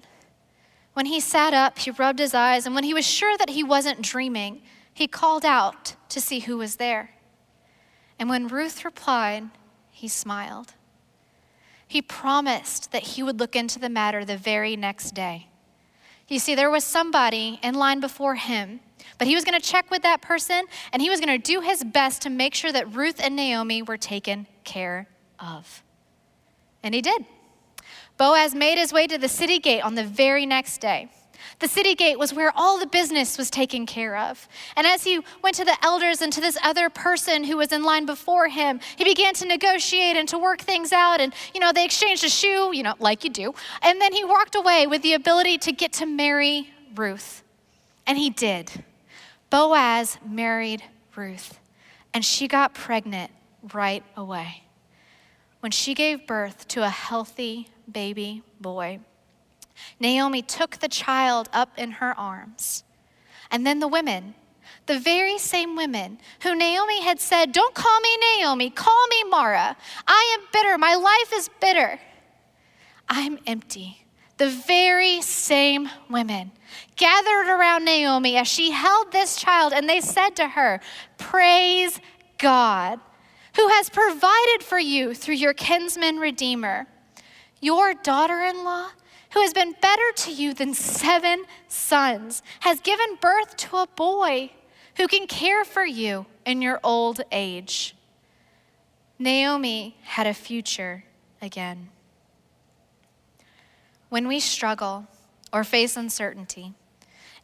When 0.94 1.06
he 1.06 1.20
sat 1.20 1.52
up, 1.52 1.78
he 1.78 1.90
rubbed 1.90 2.20
his 2.20 2.34
eyes, 2.34 2.66
and 2.66 2.74
when 2.74 2.84
he 2.84 2.94
was 2.94 3.06
sure 3.06 3.37
that 3.37 3.50
he 3.50 3.64
wasn't 3.64 4.02
dreaming, 4.02 4.62
he 4.92 5.08
called 5.08 5.44
out 5.44 5.96
to 6.08 6.20
see 6.20 6.40
who 6.40 6.56
was 6.56 6.76
there. 6.76 7.10
And 8.18 8.28
when 8.28 8.46
Ruth 8.46 8.84
replied, 8.84 9.50
he 9.90 10.06
smiled. 10.06 10.74
He 11.87 12.00
promised 12.00 12.92
that 12.92 13.02
he 13.02 13.22
would 13.22 13.40
look 13.40 13.56
into 13.56 13.78
the 13.78 13.88
matter 13.88 14.24
the 14.24 14.37
very 14.37 14.76
next 14.76 15.14
day. 15.14 15.48
You 16.28 16.38
see, 16.38 16.54
there 16.54 16.70
was 16.70 16.84
somebody 16.84 17.60
in 17.62 17.74
line 17.74 18.00
before 18.00 18.34
him 18.34 18.80
but 19.18 19.28
he 19.28 19.34
was 19.34 19.44
going 19.44 19.60
to 19.60 19.66
check 19.66 19.90
with 19.90 20.02
that 20.02 20.22
person 20.22 20.64
and 20.92 21.00
he 21.00 21.10
was 21.10 21.20
going 21.20 21.40
to 21.40 21.52
do 21.52 21.60
his 21.60 21.84
best 21.84 22.22
to 22.22 22.30
make 22.30 22.54
sure 22.54 22.72
that 22.72 22.94
Ruth 22.94 23.20
and 23.22 23.37
Naomi 23.37 23.82
were 23.82 23.96
taken 23.96 24.46
care 24.64 25.08
of. 25.38 25.82
And 26.82 26.94
he 26.94 27.00
did. 27.00 27.24
Boaz 28.16 28.54
made 28.54 28.78
his 28.78 28.92
way 28.92 29.06
to 29.06 29.18
the 29.18 29.28
city 29.28 29.58
gate 29.58 29.80
on 29.80 29.94
the 29.94 30.04
very 30.04 30.46
next 30.46 30.78
day. 30.78 31.10
The 31.59 31.68
city 31.68 31.94
gate 31.94 32.18
was 32.18 32.33
where 32.35 32.52
all 32.54 32.78
the 32.78 32.87
business 32.87 33.38
was 33.38 33.50
taken 33.50 33.87
care 33.87 34.16
of. 34.16 34.48
And 34.76 34.87
as 34.87 35.04
he 35.04 35.20
went 35.42 35.57
to 35.57 35.64
the 35.64 35.76
elders 35.83 36.22
and 36.22 36.33
to 36.33 36.40
this 36.40 36.59
other 36.62 36.90
person 36.90 37.44
who 37.44 37.57
was 37.57 37.72
in 37.72 37.83
line 37.83 38.07
before 38.07 38.48
him, 38.48 38.80
he 38.96 39.04
began 39.04 39.35
to 39.35 39.46
negotiate 39.46 40.16
and 40.16 40.28
to 40.28 40.38
work 40.38 40.61
things 40.61 40.92
out. 40.92 41.20
And, 41.20 41.33
you 41.54 41.61
know, 41.61 41.72
they 41.72 41.85
exchanged 41.85 42.24
a 42.24 42.28
shoe, 42.28 42.70
you 42.74 42.83
know, 42.83 42.94
like 42.98 43.24
you 43.24 43.30
do. 43.30 43.54
And 43.83 44.00
then 44.00 44.12
he 44.12 44.24
walked 44.24 44.54
away 44.54 44.87
with 44.87 45.02
the 45.02 45.14
ability 45.14 45.59
to 45.59 45.72
get 45.72 45.92
to 45.94 46.07
marry 46.07 46.70
Ruth. 46.94 47.42
And 48.07 48.18
he 48.18 48.30
did. 48.30 48.85
Boaz 49.50 50.18
married 50.26 50.83
Ruth, 51.14 51.61
and 52.12 52.24
she 52.24 52.48
got 52.48 52.74
pregnant 52.74 53.30
right 53.72 54.02
away. 54.16 54.64
When 55.61 55.70
she 55.70 55.94
gave 55.94 56.26
birth 56.26 56.66
to 56.68 56.83
a 56.83 56.88
healthy 56.88 57.68
baby 57.90 58.42
boy, 58.61 58.98
Naomi 60.00 60.42
took 60.42 60.78
the 60.78 60.88
child 60.88 61.48
up 61.52 61.70
in 61.78 61.92
her 61.92 62.18
arms. 62.18 62.84
And 63.50 63.66
then 63.66 63.78
the 63.78 63.88
women, 63.88 64.34
the 64.87 64.98
very 64.98 65.38
same 65.38 65.76
women 65.76 66.18
who 66.42 66.54
Naomi 66.54 67.02
had 67.02 67.20
said, 67.20 67.52
Don't 67.52 67.74
call 67.74 68.00
me 68.00 68.16
Naomi, 68.38 68.70
call 68.70 69.06
me 69.08 69.24
Mara. 69.30 69.76
I 70.06 70.37
am 70.38 70.46
bitter, 70.52 70.78
my 70.78 70.94
life 70.94 71.32
is 71.32 71.48
bitter. 71.60 72.00
I'm 73.08 73.38
empty. 73.46 74.04
The 74.37 74.48
very 74.48 75.20
same 75.22 75.88
women 76.10 76.50
gathered 76.96 77.48
around 77.48 77.84
Naomi 77.84 78.37
as 78.37 78.48
she 78.48 78.72
held 78.72 79.12
this 79.12 79.37
child, 79.37 79.72
and 79.72 79.88
they 79.88 80.00
said 80.00 80.30
to 80.37 80.48
her, 80.48 80.80
Praise 81.18 82.00
God, 82.38 82.98
who 83.54 83.68
has 83.68 83.88
provided 83.90 84.64
for 84.64 84.78
you 84.78 85.14
through 85.14 85.37
your 85.37 85.54
kinsman 85.54 86.16
redeemer. 86.16 86.87
Your 87.60 87.94
daughter 87.94 88.40
in 88.40 88.64
law 88.64 88.88
who 89.35 89.40
has 89.40 89.53
been 89.53 89.75
better 89.83 90.12
to 90.14 90.33
you 90.33 90.55
than 90.55 90.73
seven 90.73 91.44
sons, 91.66 92.42
has 92.61 92.81
given 92.81 93.16
birth 93.20 93.57
to 93.57 93.77
a 93.77 93.87
boy 93.97 94.53
who 94.97 95.09
can 95.09 95.27
care 95.27 95.64
for 95.64 95.85
you 95.85 96.25
in 96.47 96.62
your 96.62 96.79
old 96.85 97.20
age. 97.33 97.97
Naomi 99.18 99.97
had 100.03 100.29
a 100.29 100.35
future 100.35 101.05
again. 101.42 101.90
When 104.09 104.29
we 104.29 104.38
struggle 104.38 105.09
or 105.53 105.64
face 105.64 105.97
uncertainty, 105.97 106.75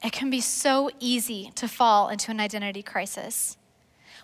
it 0.03 0.13
can 0.13 0.31
be 0.31 0.41
so 0.41 0.91
easy 1.01 1.51
to 1.57 1.67
fall 1.67 2.09
into 2.09 2.31
an 2.31 2.39
identity 2.39 2.85
crisis. 2.85 3.57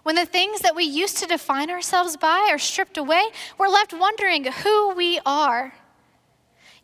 When 0.04 0.14
the 0.14 0.24
things 0.24 0.60
that 0.60 0.76
we 0.76 0.84
used 0.84 1.16
to 1.18 1.26
define 1.26 1.68
ourselves 1.70 2.16
by 2.16 2.48
are 2.48 2.58
stripped 2.58 2.96
away, 2.96 3.24
we're 3.58 3.66
left 3.66 3.92
wondering 3.92 4.44
who 4.44 4.94
we 4.94 5.18
are. 5.26 5.74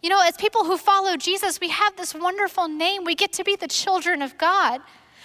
You 0.02 0.08
know, 0.08 0.20
as 0.20 0.36
people 0.36 0.64
who 0.64 0.76
follow 0.76 1.16
Jesus, 1.16 1.60
we 1.60 1.68
have 1.68 1.96
this 1.96 2.12
wonderful 2.12 2.66
name. 2.66 3.04
We 3.04 3.14
get 3.14 3.32
to 3.34 3.44
be 3.44 3.54
the 3.54 3.68
children 3.68 4.20
of 4.20 4.36
God. 4.36 4.80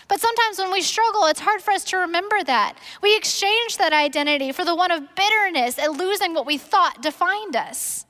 But 0.07 0.21
sometimes 0.21 0.59
when 0.59 0.71
we 0.71 0.81
struggle, 0.81 1.25
it's 1.25 1.39
hard 1.39 1.61
for 1.61 1.71
us 1.71 1.83
to 1.85 1.97
remember 1.97 2.43
that. 2.43 2.77
We 3.01 3.17
exchange 3.17 3.77
that 3.77 3.91
identity 3.91 4.51
for 4.51 4.63
the 4.63 4.75
one 4.75 4.91
of 4.91 5.15
bitterness 5.15 5.79
and 5.79 5.97
losing 5.97 6.33
what 6.33 6.45
we 6.45 6.57
thought 6.57 7.01
defined 7.01 7.55
us. 7.55 8.05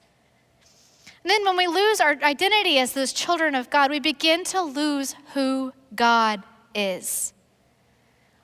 And 1.23 1.31
then 1.31 1.43
when 1.45 1.57
we 1.57 1.67
lose 1.67 1.99
our 1.99 2.15
identity 2.21 2.77
as 2.79 2.93
those 2.93 3.13
children 3.13 3.55
of 3.55 3.69
God, 3.69 3.89
we 3.89 3.99
begin 3.99 4.43
to 4.45 4.61
lose 4.61 5.15
who 5.33 5.73
God 5.95 6.43
is. 6.75 7.33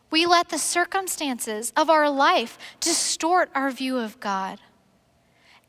We 0.10 0.26
let 0.26 0.50
the 0.50 0.58
circumstances 0.58 1.74
of 1.76 1.90
our 1.90 2.10
life 2.10 2.58
distort 2.80 3.50
our 3.54 3.70
view 3.70 3.98
of 3.98 4.20
God 4.20 4.60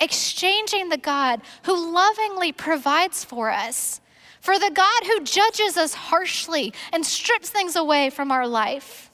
exchanging 0.00 0.88
the 0.88 0.98
God 0.98 1.40
who 1.64 1.94
lovingly 1.94 2.52
provides 2.52 3.24
for 3.24 3.50
us 3.50 4.00
for 4.44 4.58
the 4.58 4.70
God 4.74 5.04
who 5.06 5.24
judges 5.24 5.78
us 5.78 5.94
harshly 5.94 6.74
and 6.92 7.06
strips 7.06 7.48
things 7.48 7.76
away 7.76 8.10
from 8.10 8.30
our 8.30 8.46
life, 8.46 9.10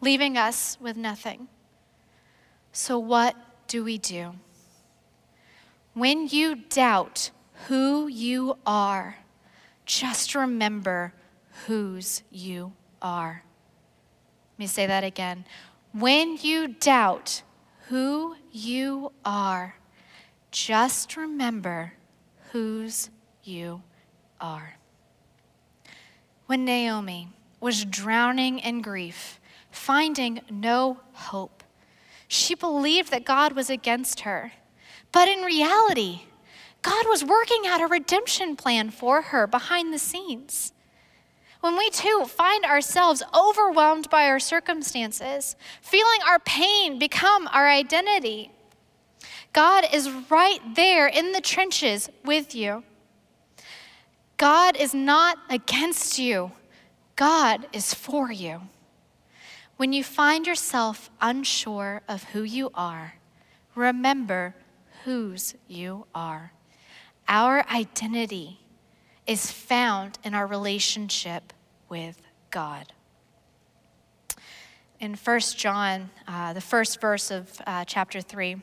leaving 0.00 0.38
us 0.38 0.78
with 0.80 0.96
nothing. 0.96 1.48
So, 2.70 2.96
what 2.96 3.34
do 3.66 3.82
we 3.82 3.98
do? 3.98 4.36
When 5.92 6.28
you 6.28 6.54
doubt 6.54 7.32
who 7.66 8.06
you 8.06 8.56
are, 8.64 9.16
just 9.86 10.36
remember 10.36 11.14
whose 11.66 12.22
you 12.30 12.74
are. 13.02 13.42
Let 14.52 14.58
me 14.60 14.66
say 14.68 14.86
that 14.86 15.02
again. 15.02 15.46
When 15.90 16.36
you 16.40 16.68
doubt 16.68 17.42
who 17.88 18.36
you 18.52 19.10
are, 19.24 19.74
just 20.54 21.16
remember 21.16 21.94
whose 22.52 23.10
you 23.42 23.82
are. 24.40 24.76
When 26.46 26.64
Naomi 26.64 27.28
was 27.60 27.84
drowning 27.84 28.60
in 28.60 28.80
grief, 28.80 29.40
finding 29.72 30.42
no 30.48 31.00
hope, 31.12 31.64
she 32.28 32.54
believed 32.54 33.10
that 33.10 33.24
God 33.24 33.54
was 33.54 33.68
against 33.68 34.20
her. 34.20 34.52
But 35.10 35.26
in 35.26 35.40
reality, 35.40 36.20
God 36.82 37.04
was 37.08 37.24
working 37.24 37.66
out 37.66 37.80
a 37.80 37.88
redemption 37.88 38.54
plan 38.54 38.90
for 38.90 39.22
her 39.22 39.48
behind 39.48 39.92
the 39.92 39.98
scenes. 39.98 40.72
When 41.62 41.76
we 41.76 41.90
too 41.90 42.26
find 42.28 42.64
ourselves 42.64 43.24
overwhelmed 43.34 44.08
by 44.08 44.28
our 44.28 44.38
circumstances, 44.38 45.56
feeling 45.82 46.20
our 46.28 46.38
pain 46.38 47.00
become 47.00 47.48
our 47.48 47.68
identity, 47.68 48.52
God 49.54 49.86
is 49.92 50.10
right 50.28 50.58
there 50.74 51.06
in 51.06 51.30
the 51.30 51.40
trenches 51.40 52.10
with 52.24 52.56
you. 52.56 52.82
God 54.36 54.76
is 54.76 54.92
not 54.92 55.38
against 55.48 56.18
you, 56.18 56.50
God 57.14 57.68
is 57.72 57.94
for 57.94 58.32
you. 58.32 58.62
When 59.76 59.92
you 59.92 60.02
find 60.02 60.46
yourself 60.46 61.08
unsure 61.20 62.02
of 62.08 62.24
who 62.24 62.42
you 62.42 62.70
are, 62.74 63.14
remember 63.76 64.56
whose 65.04 65.54
you 65.68 66.06
are. 66.14 66.52
Our 67.28 67.64
identity 67.68 68.60
is 69.24 69.52
found 69.52 70.18
in 70.24 70.34
our 70.34 70.48
relationship 70.48 71.52
with 71.88 72.20
God. 72.50 72.92
In 74.98 75.14
1 75.14 75.40
John, 75.56 76.10
uh, 76.26 76.52
the 76.52 76.60
first 76.60 77.00
verse 77.00 77.30
of 77.30 77.60
uh, 77.66 77.84
chapter 77.84 78.20
3, 78.20 78.56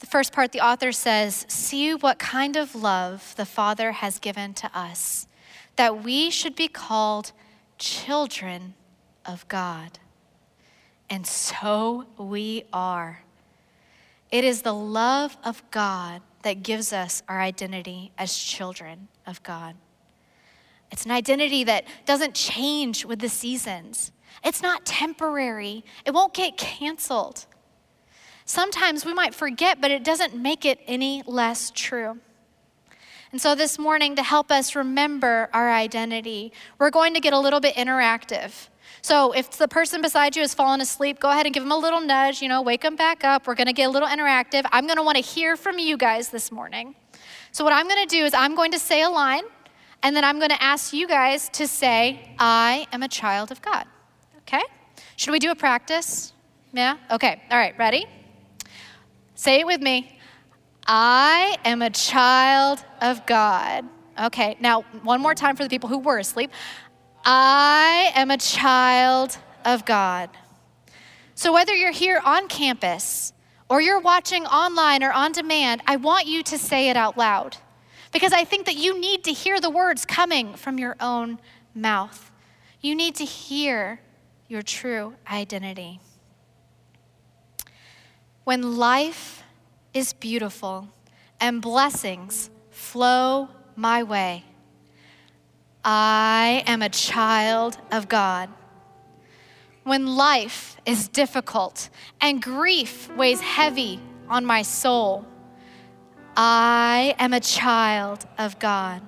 the 0.00 0.06
first 0.06 0.32
part, 0.32 0.52
the 0.52 0.60
author 0.60 0.92
says, 0.92 1.46
See 1.48 1.94
what 1.94 2.18
kind 2.18 2.56
of 2.56 2.74
love 2.74 3.34
the 3.36 3.46
Father 3.46 3.92
has 3.92 4.18
given 4.18 4.54
to 4.54 4.70
us, 4.76 5.26
that 5.76 6.02
we 6.02 6.30
should 6.30 6.56
be 6.56 6.68
called 6.68 7.32
children 7.78 8.74
of 9.24 9.46
God. 9.48 9.98
And 11.10 11.26
so 11.26 12.06
we 12.18 12.64
are. 12.72 13.22
It 14.30 14.44
is 14.44 14.62
the 14.62 14.74
love 14.74 15.36
of 15.44 15.62
God 15.70 16.22
that 16.42 16.62
gives 16.62 16.92
us 16.92 17.22
our 17.28 17.40
identity 17.40 18.12
as 18.18 18.36
children 18.36 19.08
of 19.26 19.42
God. 19.42 19.76
It's 20.90 21.04
an 21.04 21.10
identity 21.10 21.64
that 21.64 21.84
doesn't 22.04 22.34
change 22.34 23.04
with 23.04 23.18
the 23.18 23.28
seasons. 23.28 24.12
It's 24.44 24.62
not 24.62 24.84
temporary. 24.84 25.84
It 26.04 26.12
won't 26.12 26.34
get 26.34 26.56
canceled. 26.56 27.46
Sometimes 28.44 29.06
we 29.06 29.14
might 29.14 29.34
forget, 29.34 29.80
but 29.80 29.90
it 29.90 30.04
doesn't 30.04 30.34
make 30.34 30.64
it 30.64 30.78
any 30.86 31.22
less 31.26 31.70
true. 31.70 32.18
And 33.32 33.40
so 33.40 33.54
this 33.54 33.78
morning, 33.78 34.14
to 34.16 34.22
help 34.22 34.52
us 34.52 34.76
remember 34.76 35.48
our 35.52 35.72
identity, 35.72 36.52
we're 36.78 36.90
going 36.90 37.14
to 37.14 37.20
get 37.20 37.32
a 37.32 37.38
little 37.38 37.58
bit 37.58 37.74
interactive. 37.74 38.68
So 39.02 39.32
if 39.32 39.50
the 39.58 39.66
person 39.66 40.02
beside 40.02 40.36
you 40.36 40.42
has 40.42 40.54
fallen 40.54 40.80
asleep, 40.80 41.20
go 41.20 41.30
ahead 41.30 41.44
and 41.46 41.54
give 41.54 41.62
them 41.62 41.72
a 41.72 41.76
little 41.76 42.00
nudge, 42.00 42.40
you 42.40 42.48
know, 42.48 42.62
wake 42.62 42.82
them 42.82 42.96
back 42.96 43.24
up. 43.24 43.46
We're 43.46 43.54
going 43.54 43.66
to 43.66 43.72
get 43.72 43.84
a 43.86 43.90
little 43.90 44.08
interactive. 44.08 44.64
I'm 44.72 44.86
going 44.86 44.98
to 44.98 45.02
want 45.02 45.16
to 45.16 45.22
hear 45.22 45.56
from 45.56 45.78
you 45.78 45.96
guys 45.96 46.28
this 46.28 46.52
morning. 46.52 46.94
So 47.50 47.64
what 47.64 47.72
I'm 47.72 47.88
going 47.88 48.06
to 48.06 48.16
do 48.16 48.24
is 48.24 48.34
I'm 48.34 48.54
going 48.54 48.72
to 48.72 48.78
say 48.78 49.02
a 49.02 49.10
line, 49.10 49.44
and 50.02 50.14
then 50.14 50.24
I'm 50.24 50.38
going 50.38 50.50
to 50.50 50.62
ask 50.62 50.92
you 50.92 51.08
guys 51.08 51.48
to 51.50 51.66
say, 51.66 52.34
I 52.38 52.86
am 52.92 53.02
a 53.02 53.08
child 53.08 53.50
of 53.50 53.60
God. 53.60 53.86
Okay? 54.38 54.62
Should 55.16 55.32
we 55.32 55.38
do 55.38 55.50
a 55.50 55.54
practice? 55.54 56.32
Yeah? 56.72 56.98
Okay. 57.10 57.42
All 57.50 57.58
right. 57.58 57.76
Ready? 57.78 58.06
Say 59.34 59.60
it 59.60 59.66
with 59.66 59.80
me. 59.80 60.18
I 60.86 61.56
am 61.64 61.82
a 61.82 61.90
child 61.90 62.84
of 63.00 63.26
God. 63.26 63.84
Okay, 64.18 64.56
now 64.60 64.82
one 65.02 65.20
more 65.20 65.34
time 65.34 65.56
for 65.56 65.64
the 65.64 65.68
people 65.68 65.88
who 65.88 65.98
were 65.98 66.18
asleep. 66.18 66.50
I 67.24 68.12
am 68.14 68.30
a 68.30 68.36
child 68.36 69.38
of 69.64 69.84
God. 69.84 70.30
So 71.34 71.52
whether 71.52 71.74
you're 71.74 71.90
here 71.90 72.20
on 72.24 72.48
campus 72.48 73.32
or 73.68 73.80
you're 73.80 74.00
watching 74.00 74.46
online 74.46 75.02
or 75.02 75.12
on 75.12 75.32
demand, 75.32 75.82
I 75.86 75.96
want 75.96 76.26
you 76.26 76.42
to 76.44 76.58
say 76.58 76.90
it 76.90 76.96
out 76.96 77.16
loud 77.16 77.56
because 78.12 78.32
I 78.32 78.44
think 78.44 78.66
that 78.66 78.76
you 78.76 79.00
need 79.00 79.24
to 79.24 79.32
hear 79.32 79.60
the 79.60 79.70
words 79.70 80.04
coming 80.04 80.54
from 80.54 80.78
your 80.78 80.96
own 81.00 81.40
mouth. 81.74 82.30
You 82.80 82.94
need 82.94 83.16
to 83.16 83.24
hear 83.24 84.00
your 84.46 84.62
true 84.62 85.14
identity. 85.28 85.98
When 88.44 88.76
life 88.76 89.42
is 89.94 90.12
beautiful 90.12 90.88
and 91.40 91.62
blessings 91.62 92.50
flow 92.68 93.48
my 93.74 94.02
way, 94.02 94.44
I 95.82 96.62
am 96.66 96.82
a 96.82 96.90
child 96.90 97.78
of 97.90 98.06
God. 98.06 98.50
When 99.84 100.16
life 100.16 100.76
is 100.84 101.08
difficult 101.08 101.88
and 102.20 102.42
grief 102.42 103.10
weighs 103.16 103.40
heavy 103.40 103.98
on 104.28 104.44
my 104.44 104.60
soul, 104.60 105.24
I 106.36 107.14
am 107.18 107.32
a 107.32 107.40
child 107.40 108.26
of 108.36 108.58
God. 108.58 109.00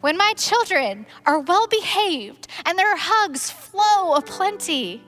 When 0.00 0.16
my 0.16 0.32
children 0.36 1.06
are 1.26 1.38
well 1.38 1.68
behaved 1.68 2.48
and 2.66 2.76
their 2.76 2.96
hugs 2.96 3.50
flow 3.50 4.14
aplenty, 4.14 5.00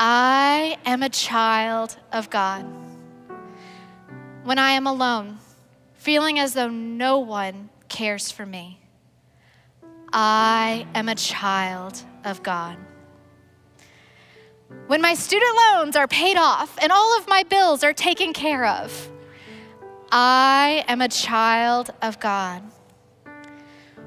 I 0.00 0.78
am 0.84 1.02
a 1.02 1.08
child 1.08 1.96
of 2.12 2.30
God. 2.30 2.64
When 4.44 4.56
I 4.56 4.72
am 4.72 4.86
alone, 4.86 5.38
feeling 5.94 6.38
as 6.38 6.54
though 6.54 6.68
no 6.68 7.18
one 7.18 7.68
cares 7.88 8.30
for 8.30 8.46
me, 8.46 8.78
I 10.12 10.86
am 10.94 11.08
a 11.08 11.16
child 11.16 12.00
of 12.24 12.44
God. 12.44 12.76
When 14.86 15.02
my 15.02 15.14
student 15.14 15.56
loans 15.56 15.96
are 15.96 16.06
paid 16.06 16.36
off 16.36 16.78
and 16.80 16.92
all 16.92 17.18
of 17.18 17.26
my 17.26 17.42
bills 17.42 17.82
are 17.82 17.92
taken 17.92 18.32
care 18.32 18.66
of, 18.66 19.10
I 20.12 20.84
am 20.86 21.00
a 21.00 21.08
child 21.08 21.90
of 22.00 22.20
God. 22.20 22.62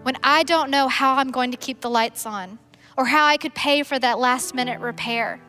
When 0.04 0.16
I 0.24 0.44
don't 0.44 0.72
know 0.72 0.88
how 0.88 1.16
I'm 1.16 1.32
going 1.32 1.52
to 1.52 1.58
keep 1.58 1.82
the 1.82 1.90
lights 1.90 2.26
on 2.26 2.60
or 2.98 3.06
how 3.06 3.26
I 3.26 3.36
could 3.36 3.54
pay 3.54 3.84
for 3.84 4.00
that 4.00 4.20
last 4.20 4.56
minute 4.56 4.80
repair, 4.80 5.42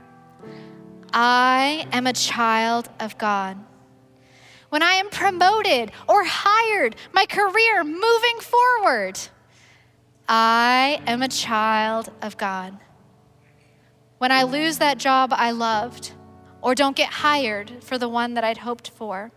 I 1.12 1.86
am 1.92 2.06
a 2.06 2.12
child 2.12 2.88
of 2.98 3.18
God. 3.18 3.58
When 4.70 4.82
I 4.82 4.94
am 4.94 5.10
promoted 5.10 5.92
or 6.08 6.24
hired, 6.24 6.96
my 7.12 7.26
career 7.26 7.84
moving 7.84 8.40
forward, 8.40 9.18
I 10.26 11.02
am 11.06 11.20
a 11.20 11.28
child 11.28 12.10
of 12.22 12.38
God. 12.38 12.78
When 14.16 14.32
I 14.32 14.44
lose 14.44 14.78
that 14.78 14.96
job 14.96 15.32
I 15.34 15.50
loved 15.50 16.12
or 16.62 16.74
don't 16.74 16.96
get 16.96 17.08
hired 17.10 17.82
for 17.82 17.98
the 17.98 18.08
one 18.08 18.34
that 18.34 18.44
I'd 18.44 18.58
hoped 18.58 18.88
for, 18.90 19.30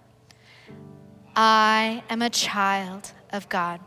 I 1.35 2.03
am 2.09 2.21
a 2.21 2.29
child 2.29 3.11
of 3.33 3.49
God. 3.49 3.81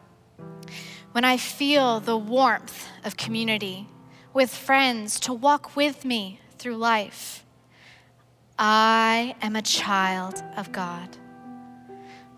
When 1.12 1.24
I 1.24 1.38
feel 1.38 2.00
the 2.00 2.18
warmth 2.18 2.88
of 3.04 3.16
community 3.16 3.88
with 4.34 4.54
friends 4.54 5.18
to 5.20 5.32
walk 5.32 5.74
with 5.74 6.04
me 6.04 6.40
through 6.58 6.76
life, 6.76 7.46
I 8.58 9.36
am 9.40 9.54
a 9.54 9.62
child 9.62 10.42
of 10.56 10.72
God. 10.72 11.16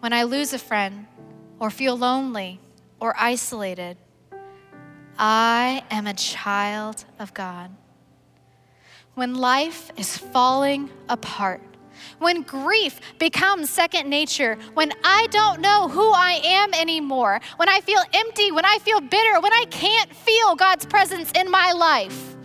When 0.00 0.12
I 0.12 0.24
lose 0.24 0.52
a 0.52 0.58
friend 0.58 1.06
or 1.58 1.70
feel 1.70 1.96
lonely 1.96 2.60
or 3.00 3.14
isolated, 3.18 3.96
I 5.18 5.82
am 5.90 6.06
a 6.06 6.12
child 6.12 7.04
of 7.18 7.32
God. 7.32 7.70
When 9.14 9.34
life 9.34 9.90
is 9.96 10.18
falling 10.18 10.90
apart, 11.08 11.62
when 12.18 12.42
grief 12.42 13.00
becomes 13.18 13.70
second 13.70 14.08
nature, 14.08 14.58
when 14.74 14.92
I 15.02 15.26
don't 15.30 15.60
know 15.60 15.88
who 15.88 16.12
I 16.12 16.40
am 16.44 16.74
anymore, 16.74 17.40
when 17.56 17.68
I 17.68 17.80
feel 17.80 18.02
empty, 18.12 18.52
when 18.52 18.64
I 18.66 18.78
feel 18.78 19.00
bitter, 19.00 19.40
when 19.40 19.52
I 19.52 19.64
can't 19.70 20.14
feel 20.14 20.54
God's 20.54 20.84
presence 20.84 21.30
in 21.32 21.50
my 21.50 21.72
life, 21.72 22.36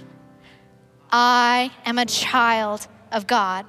I 1.11 1.71
am 1.85 1.97
a 1.97 2.05
child 2.05 2.87
of 3.15 3.25
God. 3.25 3.65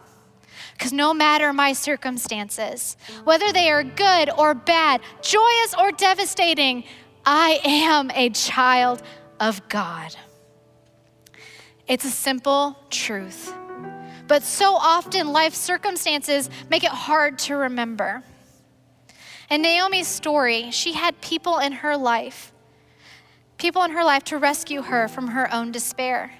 Because 0.72 0.92
no 0.92 1.14
matter 1.14 1.52
my 1.52 1.72
circumstances, 1.72 2.96
whether 3.24 3.52
they 3.52 3.70
are 3.70 3.82
good 3.82 4.28
or 4.36 4.52
bad, 4.52 5.00
joyous 5.22 5.74
or 5.78 5.92
devastating, 5.92 6.84
I 7.24 7.60
am 7.64 8.10
a 8.10 8.28
child 8.30 9.02
of 9.40 9.66
God. 9.68 10.14
It's 11.86 12.04
a 12.04 12.10
simple 12.10 12.76
truth, 12.90 13.54
but 14.26 14.42
so 14.42 14.74
often 14.74 15.32
life 15.32 15.54
circumstances 15.54 16.50
make 16.68 16.82
it 16.84 16.90
hard 16.90 17.38
to 17.40 17.56
remember. 17.56 18.22
In 19.48 19.62
Naomi's 19.62 20.08
story, 20.08 20.72
she 20.72 20.94
had 20.94 21.20
people 21.20 21.58
in 21.58 21.72
her 21.72 21.96
life, 21.96 22.52
people 23.56 23.84
in 23.84 23.92
her 23.92 24.02
life 24.02 24.24
to 24.24 24.38
rescue 24.38 24.82
her 24.82 25.06
from 25.06 25.28
her 25.28 25.52
own 25.54 25.70
despair, 25.70 26.32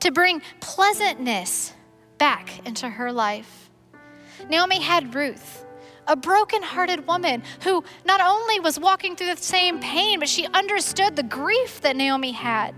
to 0.00 0.10
bring 0.10 0.42
pleasantness 0.58 1.72
back 2.20 2.64
into 2.64 2.88
her 2.88 3.10
life. 3.10 3.70
Naomi 4.48 4.80
had 4.80 5.14
Ruth, 5.14 5.64
a 6.06 6.14
broken-hearted 6.14 7.06
woman 7.06 7.42
who 7.62 7.82
not 8.04 8.20
only 8.20 8.60
was 8.60 8.78
walking 8.78 9.16
through 9.16 9.34
the 9.34 9.42
same 9.42 9.80
pain, 9.80 10.20
but 10.20 10.28
she 10.28 10.46
understood 10.46 11.16
the 11.16 11.24
grief 11.24 11.80
that 11.80 11.96
Naomi 11.96 12.32
had. 12.32 12.74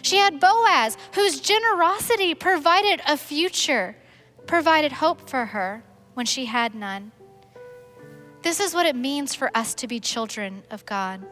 She 0.00 0.16
had 0.16 0.40
Boaz, 0.40 0.96
whose 1.14 1.40
generosity 1.40 2.34
provided 2.34 3.00
a 3.06 3.16
future, 3.16 3.94
provided 4.46 4.90
hope 4.90 5.28
for 5.28 5.46
her 5.46 5.84
when 6.14 6.26
she 6.26 6.46
had 6.46 6.74
none. 6.74 7.12
This 8.42 8.58
is 8.58 8.74
what 8.74 8.86
it 8.86 8.96
means 8.96 9.34
for 9.34 9.50
us 9.54 9.74
to 9.76 9.86
be 9.86 10.00
children 10.00 10.62
of 10.70 10.84
God. 10.86 11.24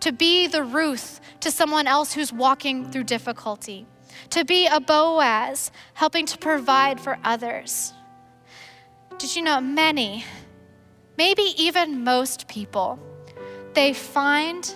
To 0.00 0.12
be 0.12 0.48
the 0.48 0.64
Ruth 0.64 1.20
to 1.40 1.50
someone 1.50 1.86
else 1.86 2.12
who's 2.12 2.32
walking 2.32 2.90
through 2.90 3.04
difficulty. 3.04 3.86
To 4.30 4.44
be 4.44 4.66
a 4.66 4.80
Boaz, 4.80 5.70
helping 5.94 6.26
to 6.26 6.38
provide 6.38 7.00
for 7.00 7.18
others. 7.24 7.92
Did 9.18 9.36
you 9.36 9.42
know 9.42 9.60
many, 9.60 10.24
maybe 11.16 11.54
even 11.56 12.04
most 12.04 12.48
people, 12.48 12.98
they 13.74 13.92
find 13.92 14.74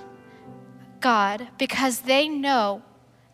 God 1.00 1.48
because 1.58 2.00
they 2.00 2.28
know 2.28 2.82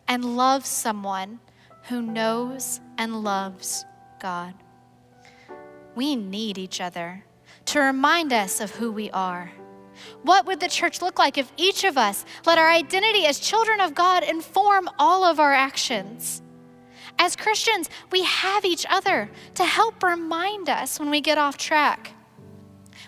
and 0.07 0.37
love 0.37 0.65
someone 0.65 1.39
who 1.83 2.01
knows 2.01 2.79
and 2.97 3.23
loves 3.23 3.85
God. 4.21 4.53
We 5.95 6.15
need 6.15 6.57
each 6.57 6.81
other 6.81 7.25
to 7.65 7.79
remind 7.79 8.33
us 8.33 8.59
of 8.59 8.71
who 8.71 8.91
we 8.91 9.11
are. 9.11 9.51
What 10.23 10.45
would 10.45 10.59
the 10.59 10.67
church 10.67 11.01
look 11.01 11.19
like 11.19 11.37
if 11.37 11.51
each 11.57 11.83
of 11.83 11.97
us 11.97 12.25
let 12.45 12.57
our 12.57 12.69
identity 12.69 13.25
as 13.25 13.39
children 13.39 13.79
of 13.79 13.95
God 13.95 14.23
inform 14.23 14.89
all 14.97 15.23
of 15.23 15.39
our 15.39 15.53
actions? 15.53 16.41
As 17.19 17.35
Christians, 17.35 17.89
we 18.11 18.23
have 18.23 18.65
each 18.65 18.85
other 18.89 19.29
to 19.55 19.65
help 19.65 20.03
remind 20.03 20.69
us 20.69 20.99
when 20.99 21.09
we 21.09 21.21
get 21.21 21.37
off 21.37 21.57
track. 21.57 22.11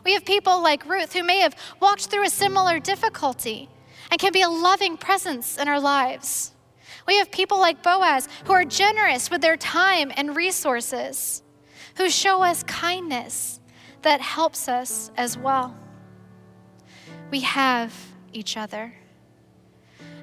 We 0.04 0.14
have 0.14 0.26
people 0.26 0.62
like 0.62 0.86
Ruth 0.86 1.14
who 1.14 1.24
may 1.24 1.40
have 1.40 1.56
walked 1.80 2.08
through 2.08 2.26
a 2.26 2.30
similar 2.30 2.80
difficulty 2.80 3.70
and 4.12 4.20
can 4.20 4.32
be 4.32 4.44
a 4.44 4.50
loving 4.50 4.98
presence 4.98 5.58
in 5.58 5.68
our 5.68 5.80
lives. 5.80 6.54
We 7.08 7.18
have 7.18 7.32
people 7.32 7.60
like 7.60 7.84
Boaz 7.84 8.28
who 8.46 8.54
are 8.54 8.66
generous 8.66 9.30
with 9.30 9.42
their 9.42 9.58
time 9.58 10.12
and 10.16 10.36
resources, 10.36 11.44
who 11.98 12.10
show 12.10 12.44
us 12.44 12.64
kindness 12.64 13.60
that 14.04 14.22
helps 14.22 14.68
us 14.68 15.12
as 15.18 15.38
well. 15.38 15.76
We 17.32 17.42
have 17.42 17.94
each 18.34 18.58
other. 18.58 18.94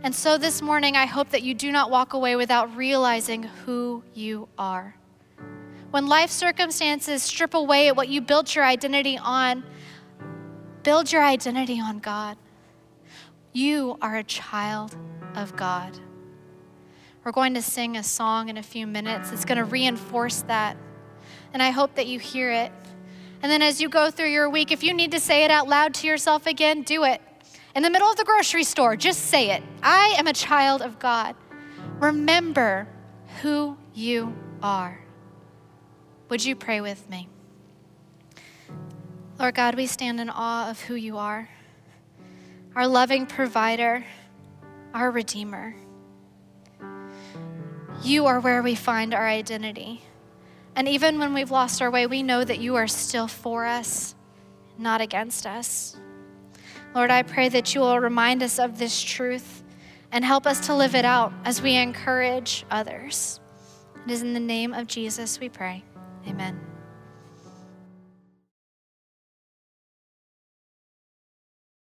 And 0.02 0.14
so 0.14 0.36
this 0.36 0.60
morning, 0.60 0.96
I 0.96 1.06
hope 1.06 1.30
that 1.30 1.42
you 1.42 1.54
do 1.54 1.70
not 1.70 1.90
walk 1.90 2.12
away 2.12 2.34
without 2.34 2.76
realizing 2.76 3.44
who 3.44 4.02
you 4.14 4.48
are. 4.58 4.96
When 5.92 6.06
life 6.06 6.30
circumstances 6.30 7.22
strip 7.22 7.54
away 7.54 7.88
at 7.88 7.96
what 7.96 8.08
you 8.08 8.20
built 8.20 8.54
your 8.54 8.64
identity 8.64 9.18
on, 9.18 9.62
build 10.82 11.12
your 11.12 11.22
identity 11.22 11.80
on 11.80 11.98
God. 11.98 12.36
You 13.52 13.98
are 14.00 14.16
a 14.16 14.24
child 14.24 14.96
of 15.34 15.54
God. 15.54 15.98
We're 17.24 17.32
going 17.32 17.54
to 17.54 17.62
sing 17.62 17.96
a 17.96 18.02
song 18.02 18.48
in 18.48 18.56
a 18.56 18.62
few 18.62 18.86
minutes. 18.86 19.30
It's 19.30 19.44
going 19.44 19.58
to 19.58 19.64
reinforce 19.64 20.42
that. 20.42 20.76
And 21.52 21.62
I 21.62 21.70
hope 21.70 21.94
that 21.94 22.06
you 22.06 22.18
hear 22.18 22.50
it. 22.50 22.72
And 23.42 23.50
then 23.50 23.62
as 23.62 23.80
you 23.80 23.88
go 23.88 24.10
through 24.10 24.30
your 24.30 24.48
week, 24.48 24.70
if 24.70 24.82
you 24.82 24.94
need 24.94 25.10
to 25.10 25.20
say 25.20 25.44
it 25.44 25.50
out 25.50 25.68
loud 25.68 25.94
to 25.94 26.06
yourself 26.06 26.46
again, 26.46 26.82
do 26.82 27.04
it 27.04 27.20
in 27.74 27.82
the 27.82 27.90
middle 27.90 28.08
of 28.08 28.16
the 28.16 28.24
grocery 28.24 28.64
store, 28.64 28.96
just 28.96 29.26
say 29.26 29.50
it. 29.50 29.62
I 29.82 30.14
am 30.18 30.26
a 30.26 30.32
child 30.32 30.82
of 30.82 30.98
God. 30.98 31.34
Remember 32.00 32.86
who 33.40 33.78
you 33.94 34.36
are. 34.62 35.00
Would 36.28 36.44
you 36.44 36.54
pray 36.54 36.80
with 36.80 37.08
me? 37.08 37.28
Lord 39.38 39.54
God, 39.54 39.74
we 39.74 39.86
stand 39.86 40.20
in 40.20 40.28
awe 40.28 40.70
of 40.70 40.80
who 40.82 40.94
you 40.94 41.16
are, 41.16 41.48
our 42.76 42.86
loving 42.86 43.26
provider, 43.26 44.04
our 44.92 45.10
redeemer. 45.10 45.74
You 48.02 48.26
are 48.26 48.40
where 48.40 48.62
we 48.62 48.74
find 48.74 49.14
our 49.14 49.26
identity. 49.26 50.02
And 50.74 50.88
even 50.88 51.18
when 51.18 51.34
we've 51.34 51.50
lost 51.50 51.82
our 51.82 51.90
way, 51.90 52.06
we 52.06 52.22
know 52.22 52.44
that 52.44 52.58
you 52.58 52.76
are 52.76 52.86
still 52.86 53.28
for 53.28 53.66
us, 53.66 54.14
not 54.78 55.00
against 55.00 55.46
us. 55.46 55.96
Lord, 56.94 57.10
I 57.10 57.22
pray 57.22 57.48
that 57.50 57.74
you 57.74 57.80
will 57.80 58.00
remind 58.00 58.42
us 58.42 58.58
of 58.58 58.78
this 58.78 59.02
truth 59.02 59.62
and 60.10 60.24
help 60.24 60.46
us 60.46 60.66
to 60.66 60.74
live 60.74 60.94
it 60.94 61.04
out 61.04 61.32
as 61.44 61.62
we 61.62 61.74
encourage 61.76 62.64
others. 62.70 63.40
It 64.06 64.10
is 64.10 64.22
in 64.22 64.34
the 64.34 64.40
name 64.40 64.74
of 64.74 64.86
Jesus 64.86 65.40
we 65.40 65.48
pray. 65.48 65.84
Amen. 66.26 66.60